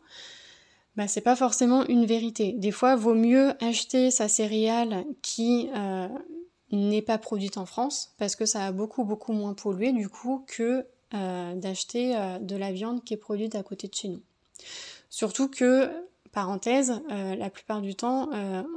Ben, 0.96 1.06
c'est 1.06 1.20
pas 1.20 1.36
forcément 1.36 1.86
une 1.86 2.06
vérité. 2.06 2.54
Des 2.54 2.72
fois, 2.72 2.96
vaut 2.96 3.14
mieux 3.14 3.52
acheter 3.62 4.10
sa 4.10 4.26
céréale 4.26 5.04
qui 5.22 5.68
n'est 6.70 7.02
pas 7.02 7.18
produite 7.18 7.56
en 7.56 7.66
France 7.66 8.14
parce 8.18 8.36
que 8.36 8.46
ça 8.46 8.64
a 8.64 8.72
beaucoup 8.72 9.04
beaucoup 9.04 9.32
moins 9.32 9.54
pollué 9.54 9.92
du 9.92 10.08
coup 10.08 10.44
que 10.46 10.86
euh, 11.14 11.54
d'acheter 11.54 12.16
euh, 12.16 12.38
de 12.38 12.56
la 12.56 12.72
viande 12.72 13.02
qui 13.04 13.14
est 13.14 13.18
produite 13.18 13.54
à 13.54 13.62
côté 13.62 13.88
de 13.88 13.94
chez 13.94 14.08
nous. 14.08 14.22
Surtout 15.08 15.48
que 15.48 15.90
parenthèse, 16.32 17.00
la 17.08 17.48
plupart 17.48 17.80
du 17.80 17.94
temps, 17.94 18.28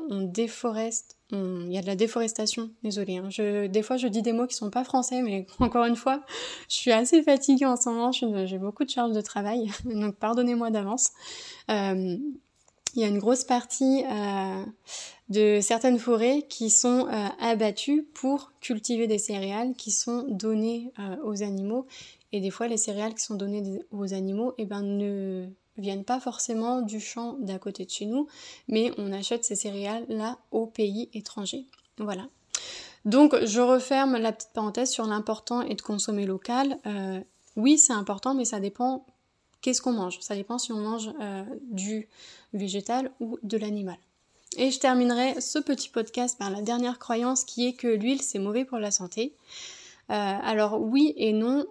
on 0.10 0.22
déforeste 0.22 1.18
il 1.34 1.72
y 1.72 1.78
a 1.78 1.82
de 1.82 1.88
la 1.88 1.96
déforestation, 1.96 2.72
désolé. 2.84 3.18
Hein. 3.18 3.30
des 3.68 3.82
fois, 3.82 3.98
je 3.98 4.08
dis 4.08 4.22
des 4.22 4.34
mots 4.34 4.48
qui 4.48 4.56
sont 4.56 4.70
pas 4.70 4.84
français, 4.84 5.22
mais 5.22 5.46
encore 5.60 5.86
une 5.86 5.96
fois, 5.96 6.22
je 6.70 6.76
suis 6.76 6.92
assez 6.92 7.24
fatiguée 7.24 7.66
en 7.66 7.78
ce 7.78 7.90
moment. 7.90 8.12
J'ai 8.12 8.58
beaucoup 8.58 8.84
de 8.84 8.90
charges 8.90 9.14
de 9.14 9.22
travail, 9.22 9.72
donc 9.86 10.16
pardonnez-moi 10.16 10.72
d'avance. 10.72 11.12
Euh, 11.70 12.18
il 12.94 13.02
y 13.02 13.06
a 13.06 13.08
une 13.08 13.20
grosse 13.20 13.46
partie 13.46 14.04
euh, 14.04 14.66
de 15.32 15.60
certaines 15.62 15.98
forêts 15.98 16.44
qui 16.48 16.70
sont 16.70 17.08
euh, 17.08 17.28
abattues 17.40 18.04
pour 18.14 18.52
cultiver 18.62 19.08
des 19.08 19.18
céréales 19.18 19.74
qui 19.74 19.90
sont 19.92 20.26
données 20.30 20.92
aux 21.24 21.42
animaux. 21.42 21.88
Et 22.32 22.40
des 22.40 22.52
fois, 22.52 22.68
les 22.68 22.78
céréales 22.78 23.16
qui 23.16 23.24
sont 23.24 23.36
données 23.36 23.82
aux 23.92 24.14
animaux, 24.14 24.54
eh 24.58 24.66
ben, 24.66 24.82
ne 24.82 25.48
viennent 25.78 26.06
pas 26.06 26.20
forcément 26.20 26.82
du 26.82 27.00
champ 27.00 27.34
d'à 27.40 27.60
côté 27.60 27.86
de 27.86 27.90
chez 27.90 28.06
nous, 28.06 28.28
mais 28.68 28.92
on 28.98 29.12
achète 29.12 29.44
ces 29.44 29.56
céréales 29.56 30.06
là 30.10 30.38
au 30.52 30.66
pays 30.66 31.10
étranger. 31.14 31.66
Voilà. 31.98 32.28
Donc 33.06 33.36
je 33.44 33.62
referme 33.62 34.18
la 34.18 34.32
petite 34.32 34.52
parenthèse 34.54 34.92
sur 34.92 35.06
l'important 35.06 35.62
et 35.62 35.76
de 35.76 35.82
consommer 35.82 36.26
local. 36.26 36.78
Euh, 36.86 37.20
oui, 37.56 37.78
c'est 37.78 37.94
important, 37.94 38.34
mais 38.34 38.46
ça 38.46 38.60
dépend 38.60 39.06
qu'est-ce 39.62 39.82
qu'on 39.82 39.94
mange. 39.94 40.20
Ça 40.22 40.36
dépend 40.36 40.58
si 40.58 40.72
on 40.72 40.80
mange 40.80 41.12
euh, 41.20 41.44
du 41.70 42.08
végétal 42.54 43.12
ou 43.20 43.38
de 43.44 43.58
l'animal. 43.58 43.98
Et 44.58 44.70
je 44.70 44.80
terminerai 44.80 45.40
ce 45.40 45.60
petit 45.60 45.90
podcast 45.90 46.38
par 46.38 46.50
la 46.50 46.62
dernière 46.62 47.00
croyance 47.00 47.46
qui 47.46 47.68
est 47.68 47.74
que 47.74 47.88
l'huile 47.88 48.22
c'est 48.22 48.40
mauvais 48.40 48.66
pour 48.66 48.80
la 48.80 48.92
santé. 48.92 49.34
Euh, 50.10 50.14
alors 50.14 50.82
oui 50.82 51.14
et 51.16 51.32
non, 51.32 51.66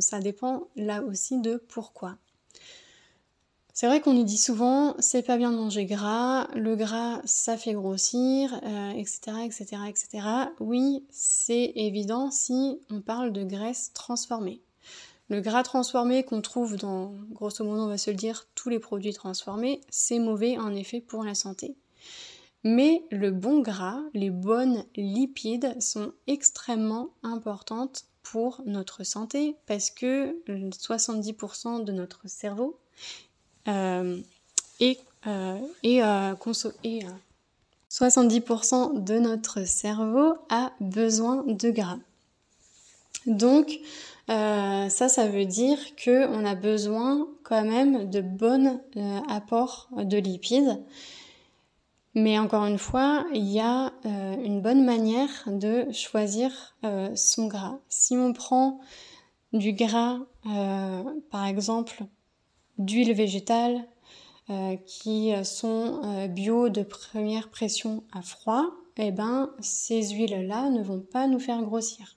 ça 0.00 0.20
dépend 0.20 0.68
là 0.76 1.02
aussi 1.02 1.40
de 1.40 1.56
pourquoi. 1.68 2.16
C'est 3.72 3.86
vrai 3.86 4.02
qu'on 4.02 4.12
nous 4.12 4.24
dit 4.24 4.36
souvent 4.36 4.94
c'est 4.98 5.22
pas 5.22 5.38
bien 5.38 5.50
de 5.50 5.56
manger 5.56 5.86
gras, 5.86 6.48
le 6.54 6.76
gras 6.76 7.22
ça 7.24 7.56
fait 7.56 7.72
grossir, 7.72 8.60
etc., 8.94 9.32
etc., 9.46 9.64
etc. 9.88 10.28
Oui, 10.60 11.06
c'est 11.10 11.72
évident 11.76 12.30
si 12.30 12.78
on 12.90 13.00
parle 13.00 13.32
de 13.32 13.42
graisse 13.42 13.90
transformée. 13.94 14.60
Le 15.30 15.40
gras 15.40 15.62
transformé 15.62 16.24
qu'on 16.24 16.42
trouve 16.42 16.76
dans, 16.76 17.14
grosso 17.30 17.64
modo, 17.64 17.84
on 17.84 17.86
va 17.86 17.96
se 17.96 18.10
le 18.10 18.16
dire, 18.16 18.46
tous 18.54 18.68
les 18.68 18.78
produits 18.78 19.14
transformés, 19.14 19.80
c'est 19.88 20.18
mauvais 20.18 20.58
en 20.58 20.74
effet 20.74 21.00
pour 21.00 21.24
la 21.24 21.34
santé. 21.34 21.74
Mais 22.64 23.04
le 23.10 23.32
bon 23.32 23.60
gras, 23.60 24.00
les 24.14 24.30
bonnes 24.30 24.84
lipides 24.96 25.80
sont 25.80 26.12
extrêmement 26.26 27.08
importantes 27.22 28.04
pour 28.22 28.62
notre 28.66 29.04
santé 29.04 29.56
parce 29.66 29.90
que 29.90 30.36
70% 30.46 31.84
de 31.84 31.92
notre 31.92 32.28
cerveau 32.28 32.78
euh, 33.68 34.20
euh, 35.26 35.58
et, 35.82 36.00
70% 37.90 38.96
euh, 38.96 38.98
de 39.00 39.18
notre 39.18 39.66
cerveau 39.66 40.34
a 40.48 40.72
besoin 40.80 41.44
de 41.44 41.70
gras. 41.70 41.98
Donc 43.26 43.78
ça, 44.28 44.88
ça 45.08 45.28
veut 45.28 45.44
dire 45.44 45.78
qu'on 46.02 46.44
a 46.44 46.54
besoin 46.54 47.28
quand 47.42 47.64
même 47.64 48.08
de 48.08 48.20
bons 48.20 48.80
apports 49.28 49.88
de 49.96 50.16
lipides. 50.16 50.80
Mais 52.14 52.38
encore 52.38 52.66
une 52.66 52.78
fois, 52.78 53.24
il 53.32 53.48
y 53.48 53.60
a 53.60 53.90
une 54.04 54.60
bonne 54.60 54.84
manière 54.84 55.30
de 55.46 55.90
choisir 55.92 56.76
son 57.14 57.46
gras. 57.46 57.78
Si 57.88 58.16
on 58.18 58.34
prend 58.34 58.80
du 59.54 59.72
gras, 59.72 60.18
par 61.30 61.46
exemple, 61.46 62.04
d'huiles 62.78 63.14
végétales 63.14 63.86
euh, 64.50 64.76
qui 64.86 65.32
sont 65.44 66.00
euh, 66.04 66.26
bio 66.26 66.68
de 66.68 66.82
première 66.82 67.48
pression 67.48 68.02
à 68.12 68.22
froid, 68.22 68.66
eh 68.96 69.12
ben, 69.12 69.50
ces 69.60 70.10
huiles-là 70.10 70.68
ne 70.70 70.82
vont 70.82 71.00
pas 71.00 71.28
nous 71.28 71.38
faire 71.38 71.62
grossir. 71.62 72.16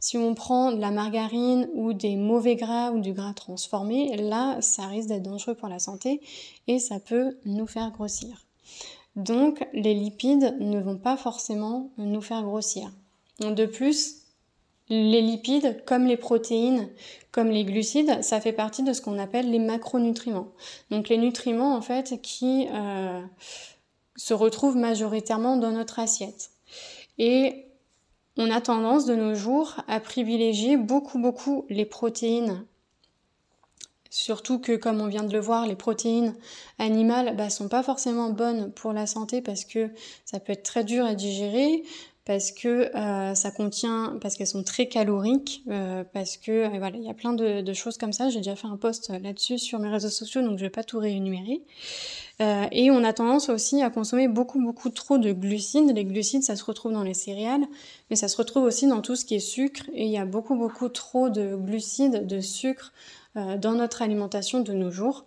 Si 0.00 0.18
on 0.18 0.34
prend 0.34 0.72
de 0.72 0.80
la 0.80 0.90
margarine 0.90 1.68
ou 1.74 1.92
des 1.92 2.16
mauvais 2.16 2.56
gras 2.56 2.90
ou 2.90 2.98
du 2.98 3.12
gras 3.12 3.34
transformé, 3.34 4.16
là, 4.16 4.60
ça 4.60 4.86
risque 4.86 5.08
d'être 5.08 5.22
dangereux 5.22 5.54
pour 5.54 5.68
la 5.68 5.78
santé 5.78 6.20
et 6.66 6.78
ça 6.78 6.98
peut 6.98 7.38
nous 7.44 7.66
faire 7.66 7.92
grossir. 7.92 8.46
Donc, 9.24 9.66
les 9.72 9.94
lipides 9.94 10.56
ne 10.60 10.80
vont 10.80 10.96
pas 10.96 11.16
forcément 11.16 11.90
nous 11.98 12.22
faire 12.22 12.42
grossir. 12.42 12.90
De 13.40 13.66
plus, 13.66 14.20
les 14.88 15.22
lipides, 15.22 15.82
comme 15.84 16.06
les 16.06 16.16
protéines, 16.16 16.88
comme 17.30 17.50
les 17.50 17.64
glucides, 17.64 18.22
ça 18.22 18.40
fait 18.40 18.52
partie 18.52 18.82
de 18.82 18.92
ce 18.92 19.00
qu'on 19.00 19.18
appelle 19.18 19.50
les 19.50 19.60
macronutriments. 19.60 20.48
Donc 20.90 21.08
les 21.08 21.16
nutriments 21.16 21.76
en 21.76 21.80
fait 21.80 22.20
qui 22.22 22.66
euh, 22.72 23.22
se 24.16 24.34
retrouvent 24.34 24.76
majoritairement 24.76 25.56
dans 25.56 25.70
notre 25.70 26.00
assiette. 26.00 26.50
Et 27.18 27.66
on 28.36 28.50
a 28.50 28.60
tendance 28.60 29.06
de 29.06 29.14
nos 29.14 29.34
jours 29.34 29.76
à 29.86 30.00
privilégier 30.00 30.76
beaucoup 30.76 31.20
beaucoup 31.20 31.66
les 31.68 31.84
protéines. 31.84 32.64
Surtout 34.10 34.58
que, 34.58 34.74
comme 34.74 35.00
on 35.00 35.06
vient 35.06 35.22
de 35.22 35.32
le 35.32 35.38
voir, 35.38 35.66
les 35.66 35.76
protéines 35.76 36.34
animales 36.80 37.36
bah, 37.36 37.48
sont 37.48 37.68
pas 37.68 37.84
forcément 37.84 38.30
bonnes 38.30 38.72
pour 38.72 38.92
la 38.92 39.06
santé 39.06 39.40
parce 39.40 39.64
que 39.64 39.88
ça 40.24 40.40
peut 40.40 40.52
être 40.52 40.64
très 40.64 40.82
dur 40.82 41.04
à 41.04 41.14
digérer, 41.14 41.84
parce 42.26 42.52
que 42.52 42.94
euh, 42.96 43.34
ça 43.34 43.50
contient, 43.50 44.18
parce 44.20 44.36
qu'elles 44.36 44.46
sont 44.46 44.62
très 44.62 44.86
caloriques, 44.86 45.62
euh, 45.68 46.04
parce 46.12 46.36
que 46.36 46.50
euh, 46.50 46.78
voilà, 46.78 46.96
il 46.96 47.02
y 47.02 47.10
a 47.10 47.14
plein 47.14 47.32
de, 47.32 47.72
choses 47.72 47.98
comme 47.98 48.12
ça. 48.12 48.30
J'ai 48.30 48.38
déjà 48.38 48.56
fait 48.56 48.66
un 48.66 48.76
post 48.76 49.10
là-dessus 49.10 49.58
sur 49.58 49.78
mes 49.78 49.88
réseaux 49.88 50.10
sociaux, 50.10 50.42
donc 50.42 50.58
je 50.58 50.64
vais 50.64 50.70
pas 50.70 50.84
tout 50.84 50.98
réénumérer. 50.98 51.62
et 52.40 52.90
on 52.90 53.04
a 53.04 53.12
tendance 53.12 53.48
aussi 53.48 53.82
à 53.82 53.90
consommer 53.90 54.28
beaucoup 54.28 54.60
beaucoup 54.60 54.90
trop 54.90 55.18
de 55.18 55.32
glucides. 55.32 55.94
Les 55.94 56.04
glucides, 56.04 56.42
ça 56.42 56.56
se 56.56 56.64
retrouve 56.64 56.92
dans 56.92 57.02
les 57.02 57.14
céréales, 57.14 57.66
mais 58.10 58.16
ça 58.16 58.28
se 58.28 58.36
retrouve 58.36 58.64
aussi 58.64 58.86
dans 58.86 59.00
tout 59.00 59.16
ce 59.16 59.24
qui 59.24 59.36
est 59.36 59.40
sucre. 59.40 59.82
Et 59.94 60.04
il 60.04 60.10
y 60.10 60.18
a 60.18 60.24
beaucoup 60.24 60.56
beaucoup 60.56 60.88
trop 60.88 61.30
de 61.30 61.56
glucides, 61.56 62.26
de 62.26 62.40
sucre 62.40 62.92
dans 63.34 63.72
notre 63.72 64.02
alimentation 64.02 64.60
de 64.60 64.72
nos 64.72 64.90
jours. 64.90 65.24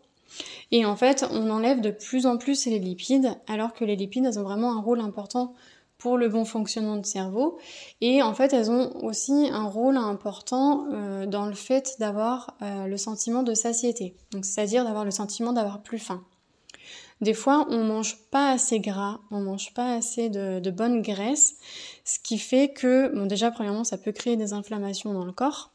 Et 0.71 0.85
en 0.85 0.95
fait, 0.95 1.25
on 1.31 1.49
enlève 1.49 1.81
de 1.81 1.91
plus 1.91 2.25
en 2.25 2.37
plus 2.37 2.65
les 2.65 2.79
lipides, 2.79 3.35
alors 3.47 3.73
que 3.73 3.85
les 3.85 3.95
lipides, 3.95 4.25
elles 4.25 4.39
ont 4.39 4.43
vraiment 4.43 4.75
un 4.77 4.81
rôle 4.81 4.99
important 4.99 5.53
pour 5.97 6.17
le 6.17 6.27
bon 6.27 6.43
fonctionnement 6.43 6.97
du 6.97 7.07
cerveau. 7.09 7.57
Et 8.01 8.21
en 8.21 8.33
fait, 8.33 8.51
elles 8.51 8.69
ont 8.69 8.93
aussi 9.05 9.49
un 9.51 9.63
rôle 9.63 9.95
important 9.95 10.87
euh, 10.91 11.25
dans 11.25 11.45
le 11.45 11.53
fait 11.53 11.95
d'avoir 11.99 12.57
euh, 12.61 12.87
le 12.87 12.97
sentiment 12.97 13.41
de 13.41 13.53
satiété. 13.53 14.15
Donc, 14.31 14.43
c'est-à-dire 14.43 14.83
d'avoir 14.83 15.05
le 15.05 15.11
sentiment 15.11 15.53
d'avoir 15.53 15.81
plus 15.81 15.99
faim. 15.99 16.23
Des 17.21 17.33
fois, 17.33 17.65
on 17.69 17.85
mange 17.85 18.17
pas 18.31 18.51
assez 18.51 18.81
gras, 18.81 19.21
on 19.31 19.39
mange 19.39 19.73
pas 19.73 19.93
assez 19.93 20.29
de, 20.29 20.59
de 20.59 20.71
bonne 20.71 21.01
graisse, 21.01 21.55
ce 22.03 22.19
qui 22.19 22.37
fait 22.37 22.73
que, 22.73 23.15
bon, 23.15 23.25
déjà, 23.25 23.49
premièrement, 23.49 23.85
ça 23.85 23.97
peut 23.97 24.11
créer 24.11 24.35
des 24.35 24.51
inflammations 24.51 25.13
dans 25.13 25.23
le 25.23 25.31
corps. 25.31 25.71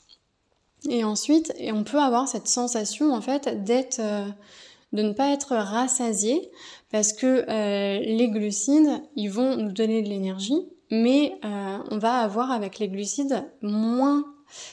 Et 0.89 1.05
ensuite, 1.05 1.53
on 1.73 1.85
peut 1.85 1.99
avoir 1.99 2.29
cette 2.29 2.49
sensation, 2.49 3.13
en 3.13 3.21
fait, 3.21 3.65
d'être, 3.65 4.01
euh, 4.01 4.27
de 4.93 5.03
ne 5.03 5.13
pas 5.13 5.33
être 5.33 5.55
rassasié 5.57 6.51
parce 6.91 7.13
que 7.13 7.45
euh, 7.49 7.99
les 7.99 8.29
glucides, 8.29 9.03
ils 9.17 9.31
vont 9.31 9.57
nous 9.57 9.73
donner 9.73 10.03
de 10.03 10.09
l'énergie, 10.09 10.69
mais 10.91 11.39
euh, 11.45 11.79
on 11.91 11.99
va 11.99 12.19
avoir 12.19 12.51
avec 12.51 12.79
les 12.79 12.89
glucides 12.89 13.45
moins 13.61 14.25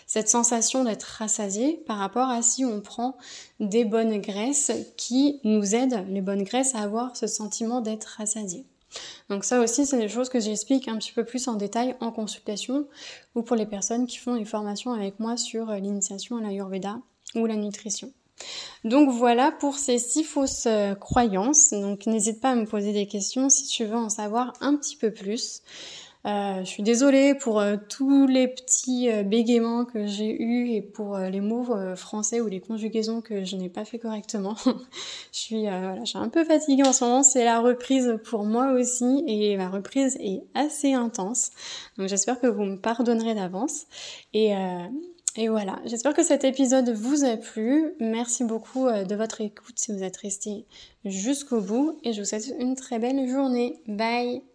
cette 0.07 0.29
sensation 0.29 0.85
d'être 0.85 1.03
rassasié 1.03 1.83
par 1.85 1.97
rapport 1.97 2.29
à 2.29 2.41
si 2.41 2.63
on 2.63 2.79
prend 2.79 3.17
des 3.59 3.83
bonnes 3.83 4.21
graisses 4.21 4.71
qui 4.95 5.41
nous 5.43 5.75
aident, 5.75 6.05
les 6.09 6.21
bonnes 6.21 6.43
graisses, 6.43 6.75
à 6.75 6.79
avoir 6.79 7.17
ce 7.17 7.27
sentiment 7.27 7.81
d'être 7.81 8.15
rassasié. 8.17 8.65
Donc 9.29 9.43
ça 9.43 9.61
aussi, 9.61 9.85
c'est 9.85 9.97
des 9.97 10.09
choses 10.09 10.29
que 10.29 10.39
j'explique 10.39 10.87
un 10.87 10.97
petit 10.97 11.11
peu 11.11 11.23
plus 11.23 11.47
en 11.47 11.55
détail 11.55 11.95
en 11.99 12.11
consultation 12.11 12.87
ou 13.35 13.41
pour 13.41 13.55
les 13.55 13.65
personnes 13.65 14.07
qui 14.07 14.17
font 14.17 14.35
les 14.35 14.45
formations 14.45 14.93
avec 14.93 15.19
moi 15.19 15.37
sur 15.37 15.71
l'initiation 15.71 16.37
à 16.37 16.41
l'Ayurveda 16.41 16.99
ou 17.35 17.45
la 17.45 17.55
nutrition. 17.55 18.11
Donc 18.83 19.09
voilà 19.09 19.51
pour 19.51 19.77
ces 19.77 19.97
six 19.97 20.23
fausses 20.23 20.67
euh, 20.67 20.93
croyances. 20.93 21.71
Donc 21.71 22.05
n'hésite 22.05 22.41
pas 22.41 22.51
à 22.51 22.55
me 22.55 22.65
poser 22.65 22.93
des 22.93 23.07
questions 23.07 23.49
si 23.49 23.65
tu 23.65 23.85
veux 23.85 23.95
en 23.95 24.09
savoir 24.09 24.53
un 24.61 24.75
petit 24.75 24.97
peu 24.97 25.11
plus. 25.11 25.61
Euh, 26.25 26.59
je 26.59 26.65
suis 26.65 26.83
désolée 26.83 27.35
pour 27.35 27.59
euh, 27.59 27.75
tous 27.89 28.25
les 28.25 28.47
petits 28.47 29.09
bégaiements 29.23 29.85
que 29.85 30.07
j'ai 30.07 30.41
eus 30.41 30.71
et 30.71 30.81
pour 30.81 31.17
les 31.17 31.41
mots 31.41 31.95
français 31.95 32.41
ou 32.41 32.47
les 32.47 32.59
conjugaisons 32.59 33.21
que 33.21 33.43
je 33.43 33.55
n'ai 33.55 33.69
pas 33.69 33.85
fait 33.85 33.99
correctement. 33.99 34.55
je 34.65 35.39
suis 35.39 35.61
voilà, 35.63 36.03
je 36.03 36.17
un 36.17 36.29
peu 36.29 36.43
fatiguée 36.43 36.83
en 36.83 36.93
ce 36.93 37.03
moment, 37.03 37.23
c'est 37.23 37.43
la 37.43 37.59
reprise 37.59 38.17
pour 38.23 38.43
moi 38.43 38.71
aussi 38.71 39.23
et 39.27 39.55
ma 39.57 39.69
reprise 39.69 40.17
est 40.19 40.43
assez 40.53 40.93
intense. 40.93 41.51
Donc 41.97 42.07
j'espère 42.07 42.39
que 42.39 42.47
vous 42.47 42.63
me 42.63 42.77
pardonnerez 42.77 43.35
d'avance 43.35 43.85
et 44.33 44.53
et 45.37 45.49
voilà, 45.49 45.79
j'espère 45.85 46.13
que 46.13 46.23
cet 46.23 46.45
épisode 46.45 46.89
vous 46.89 47.25
a 47.25 47.35
plu. 47.35 47.93
Merci 47.99 48.45
beaucoup 48.45 48.87
euh, 48.87 49.03
de 49.03 49.15
votre 49.15 49.41
écoute 49.41 49.77
si 49.77 49.91
vous 49.91 50.01
êtes 50.01 50.17
resté 50.17 50.65
jusqu'au 51.03 51.59
bout 51.59 51.99
et 52.03 52.13
je 52.13 52.21
vous 52.21 52.25
souhaite 52.25 52.53
une 52.57 52.75
très 52.75 52.99
belle 52.99 53.27
journée. 53.27 53.81
Bye 53.87 54.54